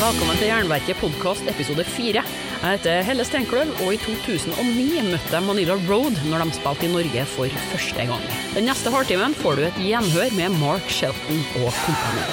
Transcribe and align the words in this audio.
Velkommen 0.00 0.38
til 0.40 0.48
Jernverket 0.48 0.96
podkast 0.96 1.44
episode 1.50 1.84
fire. 1.84 2.22
Jeg 2.62 2.70
heter 2.70 3.02
Helle 3.04 3.24
Steinkløv, 3.28 3.68
og 3.84 3.90
i 3.92 3.98
2009 4.00 5.02
møtte 5.10 5.34
jeg 5.34 5.44
Manila 5.44 5.74
Road 5.90 6.16
når 6.30 6.46
de 6.46 6.54
spilte 6.56 6.86
i 6.86 6.92
Norge 6.94 7.24
for 7.34 7.58
første 7.74 8.06
gang. 8.08 8.24
Den 8.54 8.64
neste 8.64 8.88
halvtimen 8.94 9.36
får 9.36 9.60
du 9.60 9.66
et 9.66 9.82
gjenhør 9.84 10.32
med 10.38 10.56
Mark 10.56 10.88
Shelton 10.88 11.44
og 11.60 11.76
kompani. 11.82 12.24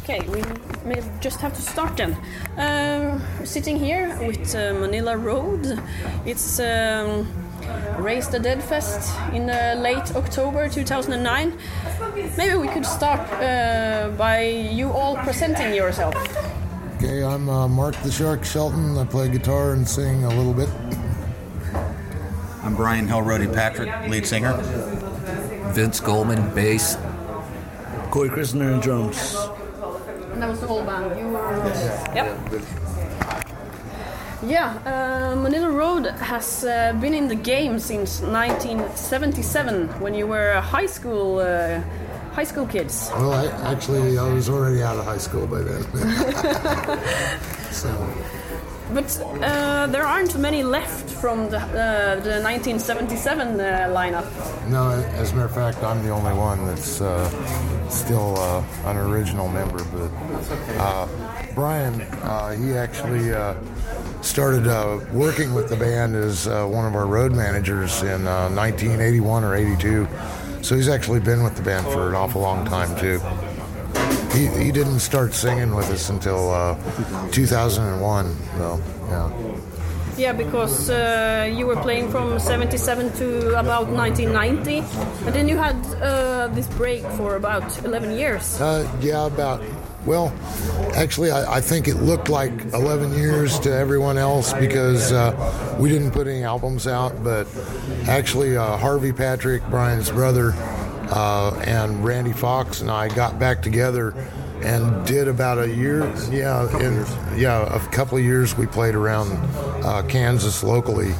Okay, 0.00 0.24
we 0.32 0.40
may 0.88 1.04
just 1.20 1.44
have 1.44 1.52
to 1.52 1.60
start 1.60 1.92
then. 2.00 2.16
Uh, 2.56 3.20
sitting 3.44 3.76
here 3.76 4.16
with 4.26 4.56
uh, 4.56 4.72
Manila 4.80 5.14
Road. 5.14 5.76
It's 6.24 6.58
um, 6.58 7.28
Raise 7.98 8.28
the 8.28 8.38
Dead 8.38 8.62
Fest 8.62 9.12
in 9.32 9.48
uh, 9.50 9.76
late 9.78 10.14
October 10.16 10.68
2009. 10.68 11.58
Maybe 12.36 12.56
we 12.56 12.68
could 12.68 12.86
start 12.86 13.20
uh, 13.32 14.10
by 14.16 14.42
you 14.42 14.90
all 14.92 15.16
presenting 15.16 15.74
yourself. 15.74 16.14
Okay, 16.96 17.24
I'm 17.24 17.48
uh, 17.48 17.68
Mark 17.68 17.96
the 18.02 18.10
Shark 18.10 18.44
Shelton. 18.44 18.96
I 18.96 19.04
play 19.04 19.28
guitar 19.28 19.72
and 19.72 19.88
sing 19.88 20.24
a 20.24 20.28
little 20.28 20.54
bit. 20.54 20.68
I'm 22.62 22.76
Brian 22.76 23.08
Hellroadie 23.08 23.52
Patrick, 23.52 23.90
lead 24.08 24.26
singer. 24.26 24.56
Vince 25.72 26.00
Golman, 26.00 26.54
bass. 26.54 26.96
Corey 28.10 28.28
Christner 28.28 28.74
and 28.74 28.82
drums. 28.82 29.34
And 30.32 30.42
that 30.42 30.48
was 30.48 30.60
the 30.60 30.66
whole 30.66 30.84
band. 30.84 31.18
You 31.18 31.28
were. 31.28 31.56
Yep. 32.14 32.81
Yeah, 34.44 34.74
uh, 34.84 35.36
Manilla 35.36 35.70
Road 35.72 36.06
has 36.06 36.64
uh, 36.64 36.92
been 37.00 37.14
in 37.14 37.28
the 37.28 37.36
game 37.36 37.78
since 37.78 38.20
1977, 38.20 39.88
when 40.00 40.14
you 40.14 40.26
were 40.26 40.50
a 40.50 40.60
high 40.60 40.86
school 40.86 41.38
uh, 41.38 41.80
high 42.32 42.44
school 42.44 42.66
kids. 42.66 43.10
Well, 43.14 43.32
I, 43.32 43.46
actually, 43.72 44.18
I 44.18 44.28
was 44.32 44.48
already 44.48 44.82
out 44.82 44.96
of 44.96 45.04
high 45.04 45.18
school 45.18 45.46
by 45.46 45.60
then. 45.60 45.82
so, 47.70 47.88
But 48.92 49.20
uh, 49.42 49.86
there 49.88 50.04
aren't 50.04 50.36
many 50.38 50.62
left 50.62 51.08
from 51.08 51.48
the, 51.50 51.58
uh, 51.58 52.16
the 52.20 52.40
1977 52.42 53.60
uh, 53.60 53.88
lineup. 53.94 54.26
no, 54.68 54.90
as 54.90 55.32
a 55.32 55.34
matter 55.36 55.46
of 55.46 55.54
fact, 55.54 55.82
I'm 55.84 56.02
the 56.02 56.10
only 56.10 56.34
one 56.34 56.66
that's 56.66 57.00
uh, 57.00 57.28
still 57.88 58.36
uh, 58.38 58.64
an 58.86 58.96
original 58.96 59.48
member. 59.48 59.84
But 59.84 60.10
uh, 60.78 61.06
Brian, 61.54 62.00
uh, 62.00 62.52
he 62.52 62.74
actually 62.74 63.32
uh, 63.32 63.54
started 64.22 64.66
uh, 64.66 65.00
working 65.12 65.52
with 65.52 65.68
the 65.68 65.76
band 65.76 66.16
as 66.16 66.46
uh, 66.46 66.64
one 66.66 66.86
of 66.86 66.94
our 66.94 67.06
road 67.06 67.32
managers 67.32 68.02
in 68.02 68.26
uh, 68.26 68.48
1981 68.50 69.44
or 69.44 69.54
82. 69.54 70.08
So 70.62 70.76
he's 70.76 70.88
actually 70.88 71.20
been 71.20 71.42
with 71.42 71.56
the 71.56 71.62
band 71.62 71.86
for 71.86 72.08
an 72.08 72.14
awful 72.14 72.40
long 72.40 72.64
time, 72.64 72.96
too. 72.96 73.20
He, 74.32 74.46
he 74.64 74.72
didn't 74.72 75.00
start 75.00 75.34
singing 75.34 75.74
with 75.74 75.90
us 75.90 76.08
until 76.08 76.50
uh, 76.50 77.30
2001, 77.32 78.36
though. 78.56 78.80
Yeah. 79.08 79.52
Yeah, 80.16 80.32
because 80.32 80.90
uh, 80.90 81.50
you 81.52 81.66
were 81.66 81.76
playing 81.76 82.10
from 82.10 82.38
77 82.38 83.12
to 83.14 83.58
about 83.58 83.88
1990, 83.88 84.78
and 85.26 85.34
then 85.34 85.48
you 85.48 85.56
had 85.56 85.74
uh, 86.02 86.48
this 86.48 86.68
break 86.68 87.02
for 87.16 87.36
about 87.36 87.84
11 87.84 88.12
years. 88.12 88.60
Uh, 88.60 88.86
yeah, 89.00 89.26
about. 89.26 89.62
Well, 90.04 90.34
actually, 90.96 91.30
I, 91.30 91.56
I 91.56 91.60
think 91.60 91.86
it 91.86 91.96
looked 91.96 92.28
like 92.28 92.52
11 92.72 93.14
years 93.14 93.60
to 93.60 93.72
everyone 93.72 94.18
else 94.18 94.52
because 94.52 95.12
uh, 95.12 95.76
we 95.78 95.88
didn't 95.88 96.10
put 96.10 96.26
any 96.26 96.42
albums 96.42 96.88
out. 96.88 97.22
But 97.22 97.46
actually, 98.08 98.56
uh, 98.56 98.76
Harvey 98.76 99.12
Patrick, 99.12 99.62
Brian's 99.70 100.10
brother, 100.10 100.54
uh, 101.12 101.54
and 101.66 102.04
Randy 102.04 102.32
Foxe 102.32 102.80
and 102.80 102.90
I 102.90 103.08
got 103.14 103.38
back 103.38 103.62
together 103.62 104.10
and 104.62 105.06
did 105.06 105.28
about 105.28 105.58
a 105.58 105.68
year. 105.68 106.00
Yeah, 106.30 106.68
in, 106.78 107.38
yeah, 107.38 107.72
a 107.74 107.78
couple 107.90 108.18
of 108.18 108.24
years 108.24 108.56
we 108.56 108.66
played 108.66 108.94
around 108.94 109.30
uh, 109.84 110.02
Kansas 110.08 110.64
locally 110.64 111.12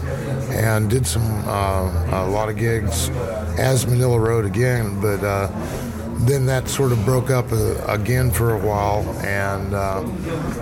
and 0.50 0.88
did 0.88 1.06
some 1.06 1.22
uh, 1.46 2.24
a 2.24 2.30
lot 2.30 2.48
of 2.48 2.56
gigs 2.56 3.10
as 3.58 3.86
Manilla 3.86 4.20
Road 4.20 4.44
again, 4.44 5.00
but. 5.00 5.22
Then 6.20 6.46
that 6.46 6.68
sort 6.68 6.92
of 6.92 7.04
broke 7.04 7.30
up 7.30 7.52
uh, 7.52 7.74
again 7.86 8.30
for 8.30 8.54
a 8.54 8.58
while, 8.58 9.02
and 9.24 9.74
uh, 9.74 10.00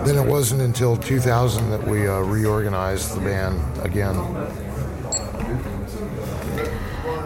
then 0.05 0.17
it 0.17 0.27
wasn't 0.27 0.61
until 0.61 0.97
2000 0.97 1.69
that 1.69 1.85
we 1.87 2.07
uh, 2.07 2.19
reorganized 2.19 3.15
the 3.15 3.21
band 3.21 3.61
again. 3.85 4.15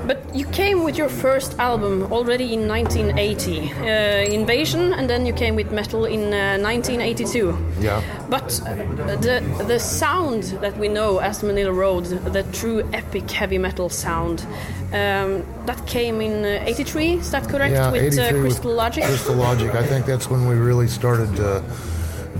But 0.07 0.35
you 0.35 0.45
came 0.45 0.83
with 0.83 0.97
your 0.97 1.09
first 1.09 1.57
album 1.59 2.03
already 2.11 2.53
in 2.53 2.67
1980, 2.67 3.71
uh, 3.73 3.85
Invasion, 4.31 4.93
and 4.93 5.09
then 5.09 5.25
you 5.25 5.33
came 5.33 5.55
with 5.55 5.71
metal 5.71 6.05
in 6.05 6.33
uh, 6.33 6.57
1982. 6.61 7.57
Yeah. 7.79 8.01
But 8.29 8.61
uh, 8.65 8.75
the 9.17 9.41
the 9.67 9.79
sound 9.79 10.43
that 10.61 10.77
we 10.77 10.87
know 10.87 11.19
as 11.19 11.41
Manilla 11.41 11.73
Road, 11.73 12.05
the 12.05 12.43
true 12.51 12.83
epic 12.93 13.31
heavy 13.31 13.57
metal 13.57 13.89
sound, 13.89 14.45
um, 14.93 15.43
that 15.65 15.81
came 15.87 16.21
in 16.21 16.45
uh, 16.45 16.63
83. 16.65 17.13
Is 17.13 17.31
that 17.31 17.49
correct? 17.49 17.73
Yeah, 17.73 17.91
with 17.91 18.19
83 18.19 18.23
uh, 18.23 18.41
Crystal 18.41 18.73
Logic. 18.73 19.03
Crystal 19.03 19.35
Logic. 19.35 19.73
I 19.73 19.85
think 19.85 20.05
that's 20.05 20.29
when 20.29 20.47
we 20.47 20.55
really 20.55 20.87
started 20.87 21.35
to 21.37 21.63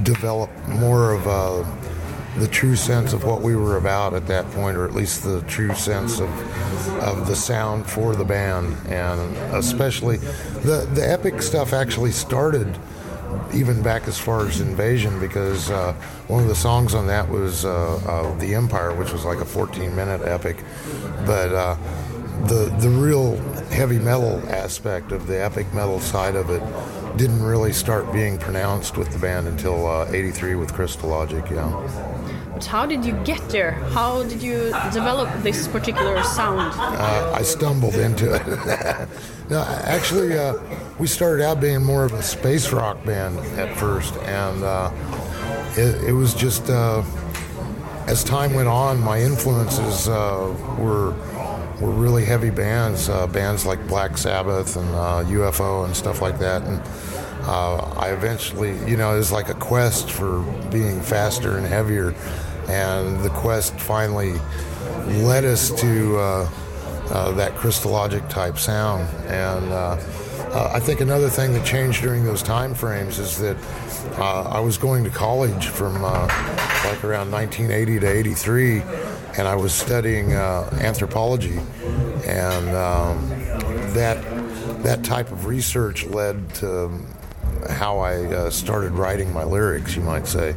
develop 0.03 0.50
more 0.68 1.14
of 1.14 1.28
uh, 1.28 1.64
the 2.38 2.47
true 2.47 2.75
sense 2.75 3.13
of 3.13 3.23
what 3.23 3.41
we 3.41 3.56
were 3.56 3.78
about 3.78 4.13
at 4.13 4.28
that 4.28 4.50
point, 4.51 4.78
or 4.78 4.85
at 4.85 4.94
least 4.94 5.23
the 5.23 5.41
true 5.44 5.73
sense 5.73 6.19
of 6.19 6.29
of 7.01 7.28
the 7.28 7.35
sound 7.35 7.85
for 7.85 8.16
the 8.16 8.25
band, 8.25 8.75
and 8.88 9.35
especially 9.53 10.18
the 10.18 10.90
the 10.94 11.09
epic 11.09 11.41
stuff 11.41 11.73
actually 11.73 12.12
started 12.12 12.78
even 13.53 13.81
back 13.81 14.07
as 14.07 14.18
far 14.18 14.47
as 14.47 14.59
Invasion 14.59 15.19
because 15.19 15.69
uh, 15.69 15.94
one 16.28 16.41
of 16.41 16.50
the 16.50 16.56
songs 16.56 16.94
on 16.94 17.07
that 17.07 17.29
was 17.29 17.66
uh, 17.66 17.96
uh, 17.96 18.38
The 18.40 18.53
Empire, 18.56 18.94
which 18.94 19.12
was 19.12 19.25
like 19.25 19.40
a 19.40 19.46
14 19.46 19.96
minute 19.96 20.22
epic, 20.22 20.57
but. 21.25 21.53
Uh, 21.53 21.78
the 22.47 22.66
the 22.79 22.90
real 22.90 23.38
heavy 23.72 24.00
metal 24.00 24.42
aspect 24.50 25.12
of 25.12 25.28
the 25.28 25.44
epic 25.44 25.72
metal 25.74 26.00
side 26.00 26.36
of 26.36 26.50
it 26.50 26.62
didn't 27.18 27.42
really 27.44 27.72
start 27.74 28.12
being 28.12 28.38
pronounced 28.38 28.98
with 28.98 29.12
the 29.12 29.20
band 29.20 29.48
until 29.48 29.88
uh, 29.88 30.06
83 30.12 30.56
with 30.56 30.74
Crystal 30.74 31.09
Logic 31.09 31.44
yeah 31.50 31.70
But 32.53 32.66
how 32.66 32.86
did 32.86 33.03
you 33.06 33.14
get 33.24 33.42
there? 33.50 33.72
How 33.92 34.24
did 34.24 34.42
you 34.42 34.74
develop 34.92 35.30
this 35.44 35.68
particular 35.68 36.22
sound? 36.24 36.72
uh, 36.76 37.34
I 37.34 37.42
stumbled 37.44 37.96
into 37.96 38.34
it 38.34 39.09
no 39.50 39.62
actually 39.84 40.38
uh, 40.38 40.56
we 41.00 41.08
started 41.08 41.44
out 41.44 41.59
being 41.62 41.84
more 41.84 42.03
of 42.06 42.14
a 42.14 42.24
space 42.24 42.72
rock 42.72 43.03
band 43.06 43.40
at 43.59 43.76
first 43.78 44.16
and 44.18 44.64
uh, 44.64 44.92
it, 45.78 46.09
it 46.09 46.14
was 46.14 46.34
just 46.34 46.70
uh, 46.70 47.03
as 48.08 48.24
time 48.24 48.53
went 48.53 48.68
on 48.68 49.00
my 49.00 49.20
influences 49.22 50.08
uh, 50.08 50.53
were 50.78 51.14
were 51.80 51.91
really 51.91 52.25
heavy 52.25 52.50
bands, 52.50 53.09
uh, 53.09 53.28
bands 53.28 53.66
like 53.66 53.86
Black 53.88 54.18
Sabbath 54.18 54.75
and 54.78 54.90
uh, 54.90 55.24
UFO 55.25 55.86
and 55.86 55.96
stuff 55.96 56.22
like 56.22 56.40
that. 56.40 56.63
And 56.63 56.81
uh, 57.47 57.78
I 57.97 58.12
eventually, 58.12 58.78
you 58.90 58.97
know, 58.97 59.13
it 59.13 59.18
was 59.18 59.31
like 59.31 59.50
a 59.50 59.53
quest 59.56 60.09
for 60.09 60.41
being 60.72 61.02
faster 61.02 61.58
and 61.58 61.66
heavier. 61.66 62.16
And 62.68 63.19
the 63.22 63.30
quest 63.30 63.80
finally 63.80 64.34
led 65.06 65.46
us 65.46 65.69
to 65.81 66.18
uh, 66.18 66.50
uh, 67.12 67.31
that 67.34 67.56
Crystal 67.56 67.91
Logic 67.91 68.28
type 68.30 68.58
sound. 68.58 69.08
And 69.28 69.72
uh, 70.56 70.72
I 70.74 70.80
think 70.80 71.02
another 71.02 71.30
thing 71.30 71.52
that 71.52 71.66
changed 71.66 72.02
during 72.02 72.24
those 72.24 72.42
time 72.42 72.74
frames 72.74 73.20
is 73.20 73.38
that 73.40 73.58
uh, 74.18 74.44
I 74.44 74.62
was 74.62 74.78
going 74.78 75.04
to 75.04 75.10
college 75.10 75.68
from 75.68 75.98
uh, 76.06 76.28
like 76.86 77.04
around 77.04 77.30
1980 77.30 78.00
to 78.00 78.08
83, 78.08 78.80
and 79.38 79.50
I 79.50 79.56
was 79.56 79.74
studying 79.74 80.34
uh, 80.34 80.70
anthropology, 80.80 81.60
and 82.26 82.70
um, 82.70 83.28
that 83.96 84.24
that 84.84 85.04
type 85.04 85.30
of 85.30 85.46
research 85.46 86.06
led 86.06 86.54
to 86.56 87.02
how 87.70 88.00
I 88.00 88.26
uh, 88.26 88.50
started 88.50 88.94
writing 88.94 89.34
my 89.34 89.44
lyrics, 89.44 89.94
you 89.97 90.03
might 90.03 90.26
say. 90.26 90.56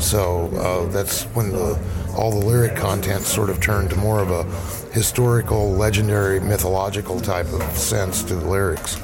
So 0.00 0.48
uh, 0.56 0.90
that's 0.90 1.24
when 1.34 1.50
the, 1.50 1.78
all 2.16 2.32
the 2.32 2.44
lyric 2.44 2.74
content 2.74 3.22
sort 3.22 3.50
of 3.50 3.60
turned 3.60 3.90
to 3.90 3.96
more 3.96 4.20
of 4.20 4.30
a 4.30 4.44
historical, 4.92 5.70
legendary, 5.72 6.40
mythological 6.40 7.20
type 7.20 7.46
of 7.52 7.62
sense 7.76 8.24
to 8.24 8.34
the 8.34 8.46
lyrics. 8.46 8.96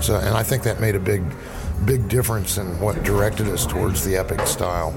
So, 0.00 0.16
and 0.16 0.36
I 0.36 0.42
think 0.42 0.62
that 0.62 0.80
made 0.80 0.94
a 0.94 1.00
big, 1.00 1.22
big 1.84 2.08
difference 2.08 2.58
in 2.58 2.78
what 2.80 3.02
directed 3.02 3.48
us 3.48 3.66
towards 3.66 4.04
the 4.04 4.16
epic 4.16 4.46
style. 4.46 4.94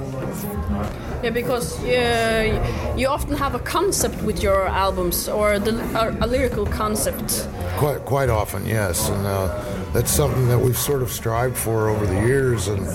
Yeah, 1.24 1.30
because 1.30 1.80
uh, 1.84 2.96
you 2.98 3.08
often 3.08 3.36
have 3.36 3.54
a 3.56 3.60
concept 3.60 4.22
with 4.24 4.42
your 4.42 4.68
albums, 4.68 5.30
or, 5.30 5.60
the, 5.60 5.74
or 6.00 6.10
a 6.22 6.28
lyrical 6.28 6.66
concept. 6.66 7.48
Quite, 7.78 8.06
quite 8.06 8.30
often, 8.30 8.66
yes, 8.66 9.10
and 9.10 9.26
uh, 9.26 9.48
that's 9.94 10.12
something 10.12 10.48
that 10.48 10.60
we've 10.60 10.78
sort 10.78 11.02
of 11.02 11.12
strived 11.12 11.58
for 11.58 11.90
over 11.90 12.06
the 12.06 12.22
years, 12.26 12.68
and 12.68 12.88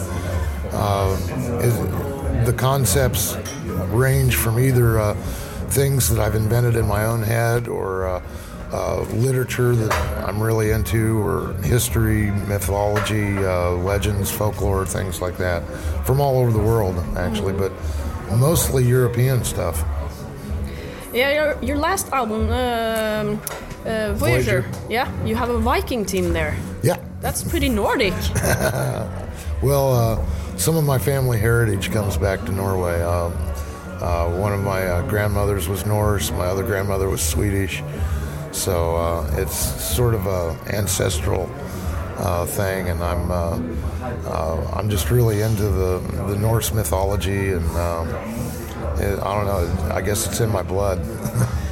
uh, 0.72 1.16
is, 1.62 1.76
the 2.46 2.54
concepts 2.56 3.36
range 3.90 4.36
from 4.36 4.58
either 4.58 4.98
uh, 4.98 5.14
things 5.70 6.08
that 6.08 6.20
I've 6.20 6.34
invented 6.34 6.76
in 6.76 6.86
my 6.86 7.04
own 7.04 7.22
head 7.22 7.68
or 7.68 8.22
uh, 8.72 9.02
literature 9.14 9.74
that 9.74 9.92
I'm 10.26 10.42
really 10.42 10.70
into, 10.70 11.18
or 11.18 11.54
history, 11.62 12.30
mythology, 12.48 13.36
uh, 13.38 13.72
legends, 13.72 14.30
folklore, 14.30 14.84
things 14.86 15.20
like 15.20 15.36
that, 15.38 15.62
from 16.04 16.20
all 16.20 16.38
over 16.38 16.50
the 16.50 16.62
world, 16.62 16.96
actually, 17.16 17.52
but 17.52 17.72
mostly 18.36 18.84
European 18.84 19.44
stuff. 19.44 19.84
Yeah, 21.12 21.32
your, 21.32 21.64
your 21.64 21.78
last 21.78 22.12
album, 22.12 22.50
um, 22.50 23.40
uh, 23.86 24.12
Voyager. 24.14 24.62
Voyager. 24.62 24.64
Yeah, 24.90 25.24
you 25.24 25.36
have 25.36 25.48
a 25.48 25.58
Viking 25.58 26.04
team 26.04 26.32
there. 26.32 26.56
Yeah. 26.82 26.98
That's 27.20 27.42
pretty 27.42 27.68
Nordic. 27.68 28.14
Well, 29.62 29.94
uh, 29.94 30.56
some 30.58 30.76
of 30.76 30.84
my 30.84 30.98
family 30.98 31.38
heritage 31.38 31.90
comes 31.90 32.18
back 32.18 32.44
to 32.44 32.52
Norway. 32.52 33.00
Um, 33.00 33.32
uh, 34.02 34.28
one 34.38 34.52
of 34.52 34.60
my 34.60 34.86
uh, 34.86 35.08
grandmothers 35.08 35.66
was 35.66 35.86
Norse. 35.86 36.30
My 36.32 36.46
other 36.46 36.62
grandmother 36.62 37.08
was 37.08 37.22
Swedish. 37.22 37.82
So 38.56 38.96
uh, 38.96 39.30
it's 39.36 39.56
sort 39.94 40.14
of 40.14 40.26
a 40.26 40.56
ancestral 40.68 41.48
uh, 42.16 42.46
thing, 42.46 42.88
and 42.88 43.02
I'm 43.02 43.30
uh, 43.30 43.60
uh, 44.26 44.72
I'm 44.74 44.88
just 44.88 45.10
really 45.10 45.42
into 45.42 45.64
the 45.64 45.98
the 46.26 46.36
Norse 46.36 46.72
mythology, 46.72 47.52
and 47.52 47.68
um, 47.76 48.08
it, 48.98 49.18
I 49.20 49.34
don't 49.36 49.46
know. 49.46 49.94
I 49.94 50.00
guess 50.00 50.26
it's 50.26 50.40
in 50.40 50.50
my 50.50 50.62
blood. 50.62 51.00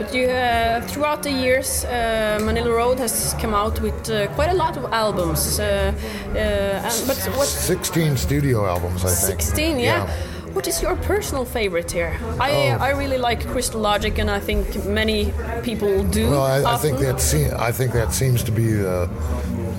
But 0.00 0.14
you, 0.14 0.30
uh, 0.30 0.80
throughout 0.86 1.22
the 1.22 1.30
years, 1.30 1.84
uh, 1.84 2.38
Manilla 2.40 2.74
Road 2.74 2.98
has 3.00 3.34
come 3.38 3.52
out 3.52 3.78
with 3.82 4.08
uh, 4.08 4.28
quite 4.28 4.48
a 4.48 4.54
lot 4.54 4.78
of 4.78 4.90
albums. 4.92 5.60
Uh, 5.60 5.92
uh, 6.34 6.38
and, 6.38 7.06
but 7.06 7.18
what? 7.36 7.46
16 7.46 8.16
studio 8.16 8.64
albums, 8.64 9.04
I 9.04 9.10
think. 9.10 9.42
16, 9.42 9.78
yeah. 9.78 10.08
What 10.52 10.66
is 10.66 10.82
your 10.82 10.96
personal 10.96 11.44
favorite 11.44 11.92
here? 11.92 12.16
I 12.40 12.50
Oh. 12.50 12.78
I 12.86 12.90
really 12.90 13.18
like 13.18 13.46
Crystal 13.46 13.80
Logic, 13.80 14.18
and 14.18 14.30
I 14.30 14.40
think 14.40 14.84
many 14.84 15.32
people 15.62 16.02
do. 16.04 16.30
Well, 16.30 16.42
I, 16.42 16.74
I 16.74 16.76
think 16.76 16.98
that 17.00 17.20
se- 17.20 17.52
I 17.56 17.72
think 17.72 17.92
that 17.92 18.12
seems 18.12 18.42
to 18.44 18.52
be 18.52 18.72
the 18.72 19.08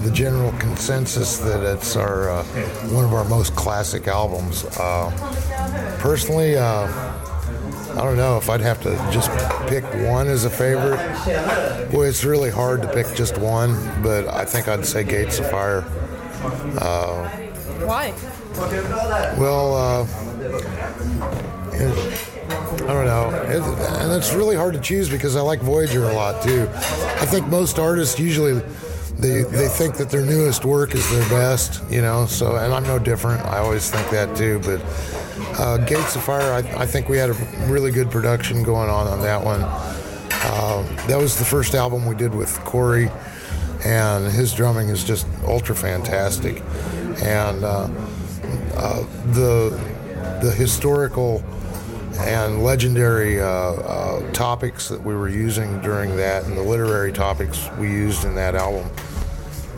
the 0.03 0.11
general 0.11 0.51
consensus 0.53 1.37
that 1.39 1.61
it's 1.73 1.95
our 1.95 2.29
uh, 2.29 2.43
one 2.93 3.03
of 3.05 3.13
our 3.13 3.25
most 3.25 3.55
classic 3.55 4.07
albums. 4.07 4.65
Uh, 4.79 5.11
personally, 5.99 6.55
uh, 6.57 6.87
I 7.91 8.03
don't 8.05 8.17
know 8.17 8.37
if 8.37 8.49
I'd 8.49 8.61
have 8.61 8.81
to 8.83 8.91
just 9.11 9.29
pick 9.67 9.83
one 10.09 10.27
as 10.27 10.45
a 10.45 10.49
favorite. 10.49 10.99
Boy, 11.91 12.07
it's 12.07 12.23
really 12.23 12.49
hard 12.49 12.81
to 12.83 12.87
pick 12.87 13.07
just 13.15 13.37
one, 13.37 13.75
but 14.01 14.27
I 14.29 14.45
think 14.45 14.67
I'd 14.69 14.85
say 14.85 15.03
Gates 15.03 15.39
of 15.39 15.49
Fire. 15.51 15.81
Why? 17.85 18.13
Well, 19.37 20.07
I 22.81 22.93
don't 22.93 23.05
know, 23.05 23.29
it, 23.47 23.61
and 24.01 24.11
it's 24.11 24.33
really 24.33 24.55
hard 24.55 24.73
to 24.73 24.79
choose 24.79 25.09
because 25.09 25.35
I 25.35 25.41
like 25.41 25.61
Voyager 25.61 26.03
a 26.05 26.13
lot 26.13 26.43
too. 26.43 26.67
I 26.73 27.25
think 27.25 27.47
most 27.47 27.77
artists 27.79 28.19
usually 28.19 28.61
they 29.19 29.43
they 29.43 29.67
think 29.67 29.97
that 29.97 30.09
their 30.09 30.25
newest 30.25 30.65
work 30.65 30.95
is 30.95 31.09
their 31.11 31.27
best, 31.29 31.83
you 31.91 32.01
know. 32.01 32.25
So, 32.25 32.55
and 32.55 32.73
I'm 32.73 32.83
no 32.83 32.97
different. 32.97 33.45
I 33.45 33.59
always 33.59 33.89
think 33.89 34.09
that 34.09 34.35
too. 34.35 34.59
But 34.59 34.81
uh, 35.59 35.77
Gates 35.77 36.15
of 36.15 36.23
Fire, 36.23 36.51
I, 36.53 36.59
I 36.81 36.85
think 36.87 37.07
we 37.07 37.17
had 37.17 37.29
a 37.29 37.33
really 37.67 37.91
good 37.91 38.09
production 38.09 38.63
going 38.63 38.89
on 38.89 39.07
on 39.07 39.21
that 39.21 39.43
one. 39.43 39.61
Uh, 39.63 41.05
that 41.07 41.17
was 41.19 41.37
the 41.37 41.45
first 41.45 41.75
album 41.75 42.07
we 42.07 42.15
did 42.15 42.33
with 42.33 42.59
Corey, 42.61 43.11
and 43.85 44.25
his 44.25 44.53
drumming 44.53 44.89
is 44.89 45.03
just 45.03 45.27
ultra 45.45 45.75
fantastic. 45.75 46.63
And 47.21 47.63
uh, 47.63 47.87
uh, 48.75 49.03
the 49.33 49.90
the 50.41 50.51
historical 50.51 51.43
and 52.19 52.63
legendary 52.63 53.39
uh, 53.39 53.45
uh, 53.45 54.31
topics 54.31 54.89
that 54.89 55.01
we 55.01 55.15
were 55.15 55.29
using 55.29 55.79
during 55.81 56.17
that, 56.17 56.43
and 56.45 56.57
the 56.57 56.61
literary 56.61 57.11
topics 57.11 57.69
we 57.77 57.87
used 57.87 58.25
in 58.25 58.35
that 58.35 58.55
album, 58.55 58.89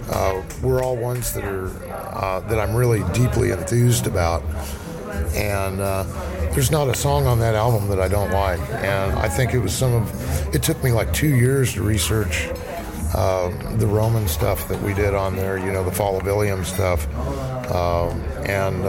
uh, 0.10 0.42
were 0.62 0.82
all 0.82 0.98
ones 0.98 1.34
that 1.34 1.44
are 1.46 1.68
uh, 2.16 2.40
that 2.42 2.60
I'm 2.60 2.76
really 2.76 3.04
deeply 3.14 3.52
enthused 3.52 4.08
about. 4.08 4.44
And 5.36 5.80
uh, 5.80 6.04
there's 6.54 6.72
not 6.72 6.88
a 6.88 6.96
song 6.96 7.28
on 7.28 7.40
that 7.40 7.56
album 7.56 7.88
that 7.90 8.00
I 8.00 8.08
don't 8.08 8.32
like. 8.32 8.60
And 8.84 9.14
I 9.14 9.30
think 9.30 9.54
it 9.54 9.60
was 9.60 9.74
some 9.74 9.94
of. 9.94 10.56
It 10.56 10.64
took 10.64 10.84
me 10.84 10.92
like 10.92 11.14
two 11.14 11.36
years 11.36 11.74
to 11.74 11.84
research 11.84 12.50
uh, 13.14 13.50
the 13.78 13.88
Roman 13.88 14.28
stuff 14.28 14.68
that 14.68 14.82
we 14.82 14.94
did 14.94 15.14
on 15.14 15.36
there. 15.36 15.58
You 15.58 15.72
know, 15.72 15.84
the 15.84 15.92
Fall 15.92 16.20
of 16.20 16.28
Ilium 16.28 16.64
stuff. 16.64 17.08
Um, 17.72 18.22
and 18.46 18.86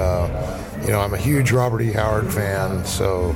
you 0.84 0.90
know, 0.90 1.00
I'm 1.00 1.14
a 1.14 1.18
huge 1.18 1.50
Robert 1.50 1.80
E. 1.80 1.92
Howard 1.92 2.30
fan, 2.30 2.84
so 2.84 3.32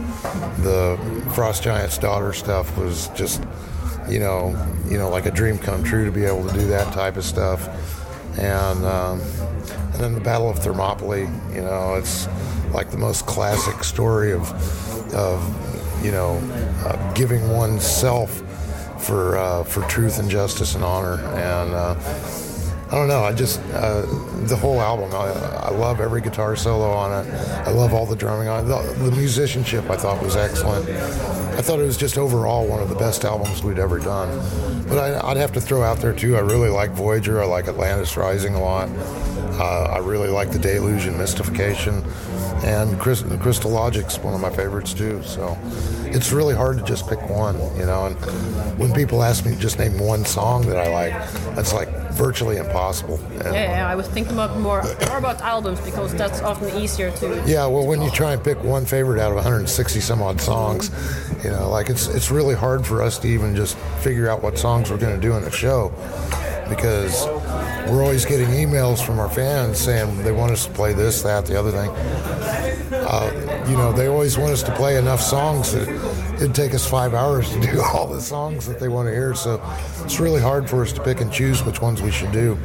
the 0.58 0.98
Frost 1.34 1.62
Giant's 1.62 1.96
daughter 1.96 2.34
stuff 2.34 2.76
was 2.76 3.08
just, 3.08 3.42
you 4.08 4.18
know, 4.18 4.54
you 4.86 4.98
know, 4.98 5.08
like 5.08 5.24
a 5.24 5.30
dream 5.30 5.56
come 5.56 5.82
true 5.82 6.04
to 6.04 6.12
be 6.12 6.24
able 6.24 6.46
to 6.46 6.52
do 6.52 6.66
that 6.66 6.92
type 6.92 7.16
of 7.16 7.24
stuff. 7.24 7.66
And 8.38 8.84
um, 8.84 9.20
and 9.92 9.94
then 9.94 10.14
the 10.14 10.20
Battle 10.20 10.50
of 10.50 10.58
Thermopylae, 10.58 11.22
you 11.54 11.62
know, 11.62 11.94
it's 11.94 12.28
like 12.72 12.90
the 12.90 12.98
most 12.98 13.24
classic 13.24 13.82
story 13.82 14.32
of 14.32 14.52
of 15.14 16.04
you 16.04 16.12
know 16.12 16.36
uh, 16.84 17.14
giving 17.14 17.50
oneself 17.50 18.42
for 19.00 19.38
uh, 19.38 19.64
for 19.64 19.82
truth 19.88 20.18
and 20.18 20.30
justice 20.30 20.74
and 20.74 20.84
honor 20.84 21.14
and. 21.34 21.72
Uh, 21.72 22.44
I 22.88 22.92
don't 22.92 23.08
know. 23.08 23.22
I 23.22 23.34
just 23.34 23.60
uh, 23.74 24.02
the 24.46 24.56
whole 24.56 24.80
album. 24.80 25.12
I, 25.12 25.26
I 25.66 25.70
love 25.70 26.00
every 26.00 26.22
guitar 26.22 26.56
solo 26.56 26.90
on 26.90 27.26
it. 27.26 27.30
I 27.66 27.70
love 27.70 27.92
all 27.92 28.06
the 28.06 28.16
drumming 28.16 28.48
on 28.48 28.64
it. 28.64 28.68
The, 28.68 28.80
the 29.04 29.10
musicianship 29.10 29.90
I 29.90 29.96
thought 29.96 30.22
was 30.22 30.36
excellent. 30.36 30.88
I 30.88 31.60
thought 31.60 31.80
it 31.80 31.84
was 31.84 31.98
just 31.98 32.16
overall 32.16 32.66
one 32.66 32.80
of 32.80 32.88
the 32.88 32.94
best 32.94 33.24
albums 33.26 33.62
we'd 33.62 33.78
ever 33.78 33.98
done. 33.98 34.38
But 34.88 34.96
I, 34.98 35.28
I'd 35.28 35.36
have 35.36 35.52
to 35.52 35.60
throw 35.60 35.82
out 35.82 35.98
there 35.98 36.14
too. 36.14 36.36
I 36.36 36.40
really 36.40 36.70
like 36.70 36.92
Voyager. 36.92 37.42
I 37.42 37.44
like 37.44 37.68
Atlantis 37.68 38.16
Rising 38.16 38.54
a 38.54 38.60
lot. 38.60 38.88
Uh, 39.60 39.84
I 39.92 39.98
really 39.98 40.28
like 40.28 40.50
the 40.50 40.58
Deluge 40.58 41.04
and 41.06 41.18
Mystification, 41.18 42.04
and 42.64 42.98
Crys- 42.98 43.24
Crystal 43.40 43.70
Logic's 43.70 44.16
one 44.18 44.32
of 44.32 44.40
my 44.40 44.50
favorites 44.50 44.94
too. 44.94 45.22
So 45.24 45.58
it's 46.14 46.32
really 46.32 46.54
hard 46.54 46.78
to 46.78 46.84
just 46.84 47.08
pick 47.08 47.20
one, 47.28 47.56
you 47.76 47.86
know. 47.86 48.06
And 48.06 48.16
when 48.78 48.92
people 48.92 49.22
ask 49.22 49.44
me 49.44 49.52
to 49.52 49.58
just 49.58 49.78
name 49.78 49.98
one 49.98 50.24
song 50.24 50.66
that 50.66 50.76
I 50.76 50.88
like, 50.92 51.12
that's 51.54 51.72
like 51.72 51.88
virtually 52.12 52.56
impossible. 52.56 53.20
Yeah, 53.32 53.52
yeah, 53.52 53.88
I 53.88 53.94
was 53.94 54.08
thinking 54.08 54.32
about 54.32 54.58
more 54.58 54.82
more 55.06 55.18
about 55.18 55.40
albums 55.40 55.80
because 55.80 56.14
that's 56.14 56.40
often 56.40 56.76
easier 56.80 57.10
to. 57.12 57.42
Yeah, 57.46 57.66
well, 57.66 57.86
when 57.86 58.02
you 58.02 58.10
try 58.10 58.32
and 58.32 58.42
pick 58.42 58.62
one 58.62 58.84
favorite 58.84 59.20
out 59.20 59.30
of 59.30 59.36
160 59.36 60.00
some 60.00 60.22
odd 60.22 60.40
songs, 60.40 60.90
you 61.44 61.50
know, 61.50 61.70
like 61.70 61.90
it's 61.90 62.08
it's 62.08 62.30
really 62.30 62.54
hard 62.54 62.86
for 62.86 63.02
us 63.02 63.18
to 63.20 63.28
even 63.28 63.54
just 63.54 63.76
figure 64.00 64.28
out 64.28 64.42
what 64.42 64.58
songs 64.58 64.90
we're 64.90 64.98
going 64.98 65.14
to 65.14 65.20
do 65.20 65.36
in 65.36 65.44
a 65.44 65.50
show 65.50 65.92
because 66.68 67.26
we're 67.90 68.02
always 68.02 68.24
getting 68.24 68.48
emails 68.48 69.04
from 69.04 69.18
our 69.18 69.30
fans 69.30 69.78
saying 69.78 70.22
they 70.22 70.32
want 70.32 70.52
us 70.52 70.66
to 70.66 70.72
play 70.72 70.92
this, 70.92 71.22
that, 71.22 71.46
the 71.46 71.58
other 71.58 71.70
thing. 71.70 71.90
Uh, 72.92 73.64
you 73.68 73.76
know, 73.76 73.92
they 73.92 74.06
always 74.06 74.36
want 74.36 74.52
us 74.52 74.62
to 74.62 74.74
play 74.74 74.96
enough 74.96 75.20
songs 75.20 75.72
that 75.72 75.88
it'd 76.36 76.54
take 76.54 76.74
us 76.74 76.88
five 76.88 77.14
hours 77.14 77.50
to 77.50 77.60
do 77.60 77.82
all 77.92 78.06
the 78.06 78.20
songs 78.20 78.66
that 78.66 78.78
they 78.78 78.88
want 78.88 79.06
to 79.08 79.12
hear. 79.12 79.34
So 79.34 79.62
it's 80.04 80.20
really 80.20 80.40
hard 80.40 80.68
for 80.68 80.82
us 80.82 80.92
to 80.92 81.02
pick 81.02 81.20
and 81.20 81.32
choose 81.32 81.62
which 81.64 81.80
ones 81.80 82.02
we 82.02 82.10
should 82.10 82.32
do. 82.32 82.58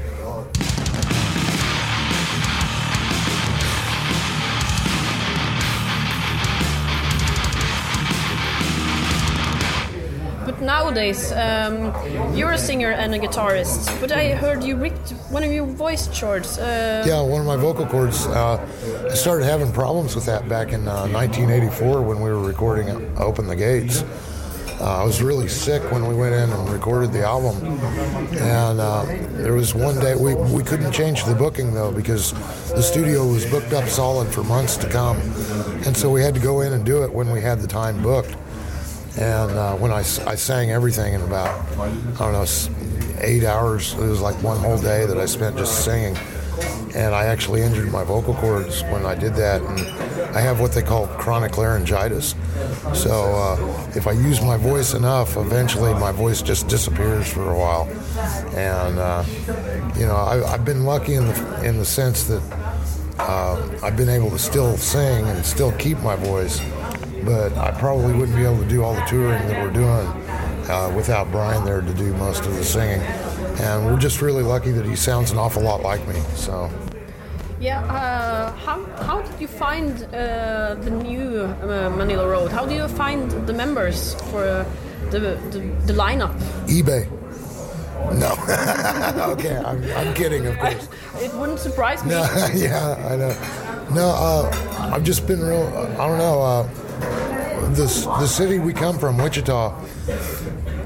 Nowadays, 10.84 11.32
um, 11.32 11.94
you're 12.36 12.52
a 12.52 12.58
singer 12.58 12.92
and 12.92 13.14
a 13.16 13.20
guitarist. 13.20 13.88
But 14.02 14.12
I 14.12 14.34
heard 14.34 14.64
you 14.64 14.76
ripped 14.76 15.12
one 15.30 15.44
of 15.44 15.52
your 15.52 15.66
voice 15.66 16.08
cords. 16.20 16.58
Uh, 16.58 17.04
Yeah, 17.08 17.22
one 17.22 17.40
of 17.40 17.48
my 17.48 17.56
vocal 17.56 17.86
cords. 17.86 18.28
Uh, 18.28 18.60
I 19.10 19.14
started 19.14 19.46
having 19.46 19.72
problems 19.72 20.14
with 20.16 20.26
that 20.26 20.50
back 20.50 20.74
in 20.74 20.88
uh, 20.88 21.08
1984 21.08 22.02
when 22.02 22.20
we 22.20 22.30
were 22.30 22.40
recording 22.54 22.88
"Open 23.18 23.48
the 23.48 23.56
Gates." 23.56 24.04
Uh, 24.82 25.02
I 25.02 25.04
was 25.06 25.22
really 25.22 25.48
sick 25.48 25.82
when 25.94 26.06
we 26.08 26.16
went 26.16 26.36
in 26.36 26.50
and 26.52 26.70
recorded 26.70 27.14
the 27.14 27.24
album, 27.24 27.56
and 28.42 28.80
uh, 28.82 29.06
there 29.44 29.54
was 29.54 29.74
one 29.74 29.98
day 30.00 30.16
we 30.16 30.36
we 30.36 30.64
couldn't 30.64 30.92
change 30.92 31.24
the 31.24 31.36
booking 31.36 31.74
though 31.74 31.92
because 31.92 32.34
the 32.72 32.82
studio 32.82 33.26
was 33.26 33.46
booked 33.46 33.72
up 33.72 33.88
solid 33.88 34.28
for 34.34 34.44
months 34.44 34.76
to 34.78 34.90
come, 34.90 35.18
and 35.86 35.96
so 35.96 36.10
we 36.10 36.22
had 36.22 36.34
to 36.34 36.42
go 36.42 36.62
in 36.62 36.74
and 36.74 36.86
do 36.86 37.04
it 37.06 37.14
when 37.14 37.32
we 37.32 37.40
had 37.40 37.62
the 37.62 37.68
time 37.68 38.02
booked. 38.04 38.36
And 39.18 39.52
uh, 39.52 39.76
when 39.76 39.92
I 39.92 40.02
sang 40.02 40.72
everything 40.72 41.14
in 41.14 41.22
about, 41.22 41.50
I 41.78 42.32
don't 42.32 42.34
know, 42.34 42.46
eight 43.20 43.44
hours, 43.44 43.94
it 43.94 44.00
was 44.00 44.22
like 44.22 44.42
one 44.44 44.58
whole 44.58 44.80
day 44.80 45.06
that 45.06 45.18
I 45.18 45.26
spent 45.26 45.58
just 45.58 45.86
singing. 45.86 46.18
And 46.96 47.16
I 47.16 47.26
actually 47.26 47.62
injured 47.62 47.92
my 47.92 48.04
vocal 48.04 48.36
cords 48.36 48.84
when 48.84 49.06
I 49.06 49.16
did 49.16 49.34
that. 49.36 49.62
And 49.62 49.80
I 50.36 50.42
have 50.42 50.60
what 50.60 50.72
they 50.72 50.82
call 50.82 51.08
chronic 51.08 51.58
laryngitis. 51.58 52.36
So 52.94 53.12
uh, 53.12 53.92
if 53.96 54.08
I 54.08 54.12
use 54.12 54.42
my 54.42 54.58
voice 54.58 54.94
enough, 54.94 55.38
eventually 55.38 55.94
my 55.94 56.12
voice 56.12 56.42
just 56.42 56.68
disappears 56.68 57.32
for 57.32 57.52
a 57.52 57.58
while. 57.58 57.88
And, 58.56 59.00
uh, 59.00 59.24
you 59.96 60.06
know, 60.06 60.16
I, 60.16 60.54
I've 60.54 60.66
been 60.66 60.86
lucky 60.86 61.16
in 61.16 61.26
the, 61.26 61.64
in 61.64 61.78
the 61.78 61.86
sense 61.86 62.24
that 62.26 62.42
uh, 63.20 63.80
I've 63.84 63.96
been 63.96 64.10
able 64.10 64.32
to 64.32 64.40
still 64.40 64.76
sing 64.78 65.26
and 65.28 65.46
still 65.46 65.72
keep 65.74 66.00
my 66.00 66.16
voice, 66.16 66.60
but 67.24 67.58
I 67.58 67.72
probably 67.72 68.14
wouldn't 68.14 68.38
be 68.38 68.44
able 68.44 68.60
to 68.60 68.68
do 68.68 68.84
all 68.84 68.94
the 68.94 69.02
touring 69.02 69.48
that 69.48 69.62
we're 69.62 69.74
doing 69.74 70.08
uh, 70.70 70.92
without 70.96 71.32
Brian 71.32 71.64
there 71.66 71.82
to 71.82 71.94
do 71.94 72.14
most 72.16 72.46
of 72.46 72.56
the 72.56 72.64
singing. 72.64 73.02
And 73.62 73.86
we're 73.86 74.00
just 74.00 74.22
really 74.22 74.44
lucky 74.44 74.72
that 74.72 74.86
he 74.86 74.96
sounds 74.96 75.32
an 75.32 75.38
awful 75.38 75.62
lot 75.62 75.82
like 75.82 76.06
me. 76.08 76.20
So. 76.36 76.70
Yeah, 77.60 77.82
uh, 77.86 78.52
how, 78.66 78.84
how 79.04 79.22
did 79.22 79.40
you 79.40 79.48
find 79.48 80.04
uh, 80.14 80.76
the 80.76 80.90
new 80.90 81.42
uh, 81.42 81.90
Manilla 81.90 82.30
Road? 82.30 82.52
How 82.52 82.66
do 82.66 82.76
you 82.76 82.88
find 82.90 83.32
the 83.48 83.54
members 83.54 84.16
for 84.32 84.44
uh, 84.44 84.66
the, 85.12 85.20
the, 85.20 85.60
the 85.86 85.94
lineup? 85.94 86.34
eBay. 86.68 87.10
No. 88.20 88.36
okay, 89.34 89.56
I'm, 89.56 89.82
I'm 89.96 90.14
kidding, 90.14 90.46
of 90.46 90.58
course. 90.60 90.90
It 91.22 91.32
wouldn't 91.36 91.60
surprise 91.60 92.04
me. 92.04 92.10
No, 92.10 92.24
yeah, 92.56 92.96
I 93.08 93.16
know. 93.16 93.38
No, 93.94 94.10
uh, 94.10 94.90
I've 94.92 95.04
just 95.04 95.28
been 95.28 95.40
real. 95.40 95.68
I 96.00 96.08
don't 96.08 96.18
know. 96.18 96.68
The 97.74 97.86
the 98.20 98.28
city 98.28 98.60
we 98.60 98.74
come 98.74 99.00
from, 99.00 99.18
Wichita, 99.18 99.74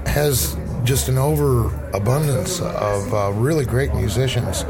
has 0.06 0.56
just 0.84 1.10
an 1.10 1.18
overabundance 1.18 2.62
of 2.62 3.14
uh, 3.14 3.32
really 3.34 3.66
great 3.66 3.94
musicians, 3.94 4.64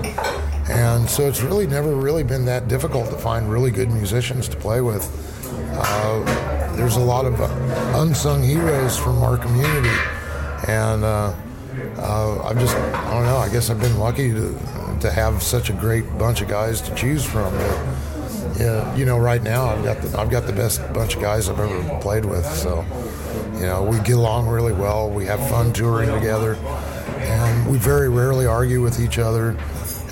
and 0.69 1.07
so 1.07 1.27
it's 1.27 1.41
really 1.41 1.67
never 1.67 1.95
really 1.95 2.23
been 2.23 2.45
that 2.45 2.67
difficult 2.67 3.09
to 3.11 3.17
find 3.17 3.51
really 3.51 3.69
good 3.69 3.91
musicians 3.91 4.47
to 4.49 4.57
play 4.57 4.81
with. 4.81 5.05
Uh, 5.73 6.75
there's 6.75 6.95
a 6.95 7.01
lot 7.01 7.25
of 7.25 7.39
uh, 7.39 8.01
unsung 8.01 8.41
heroes 8.41 8.97
from 8.97 9.21
our 9.21 9.37
community, 9.37 9.95
and 10.67 11.03
uh, 11.03 11.35
uh, 11.97 12.41
I've 12.43 12.59
just 12.59 12.75
I 12.75 13.13
don't 13.13 13.25
know. 13.25 13.37
I 13.37 13.49
guess 13.49 13.69
I've 13.69 13.79
been 13.79 13.99
lucky 13.99 14.31
to 14.31 14.57
to 15.01 15.11
have 15.11 15.43
such 15.43 15.69
a 15.69 15.73
great 15.73 16.17
bunch 16.17 16.41
of 16.41 16.47
guys 16.47 16.81
to 16.81 16.95
choose 16.95 17.23
from. 17.23 17.53
But, 17.53 17.96
yeah, 18.59 18.95
you 18.95 19.05
know, 19.05 19.17
right 19.17 19.41
now 19.41 19.65
I've 19.65 19.83
got 19.83 20.01
the, 20.01 20.19
I've 20.19 20.29
got 20.29 20.47
the 20.47 20.53
best 20.53 20.81
bunch 20.93 21.15
of 21.15 21.21
guys 21.21 21.49
I've 21.49 21.59
ever 21.59 21.99
played 21.99 22.25
with. 22.25 22.45
So, 22.45 22.85
you 23.55 23.65
know, 23.65 23.83
we 23.83 23.97
get 23.99 24.17
along 24.17 24.47
really 24.47 24.73
well. 24.73 25.09
We 25.09 25.25
have 25.25 25.39
fun 25.49 25.73
touring 25.73 26.11
together, 26.11 26.55
and 26.55 27.69
we 27.69 27.77
very 27.77 28.09
rarely 28.09 28.45
argue 28.45 28.81
with 28.81 28.99
each 28.99 29.19
other. 29.19 29.57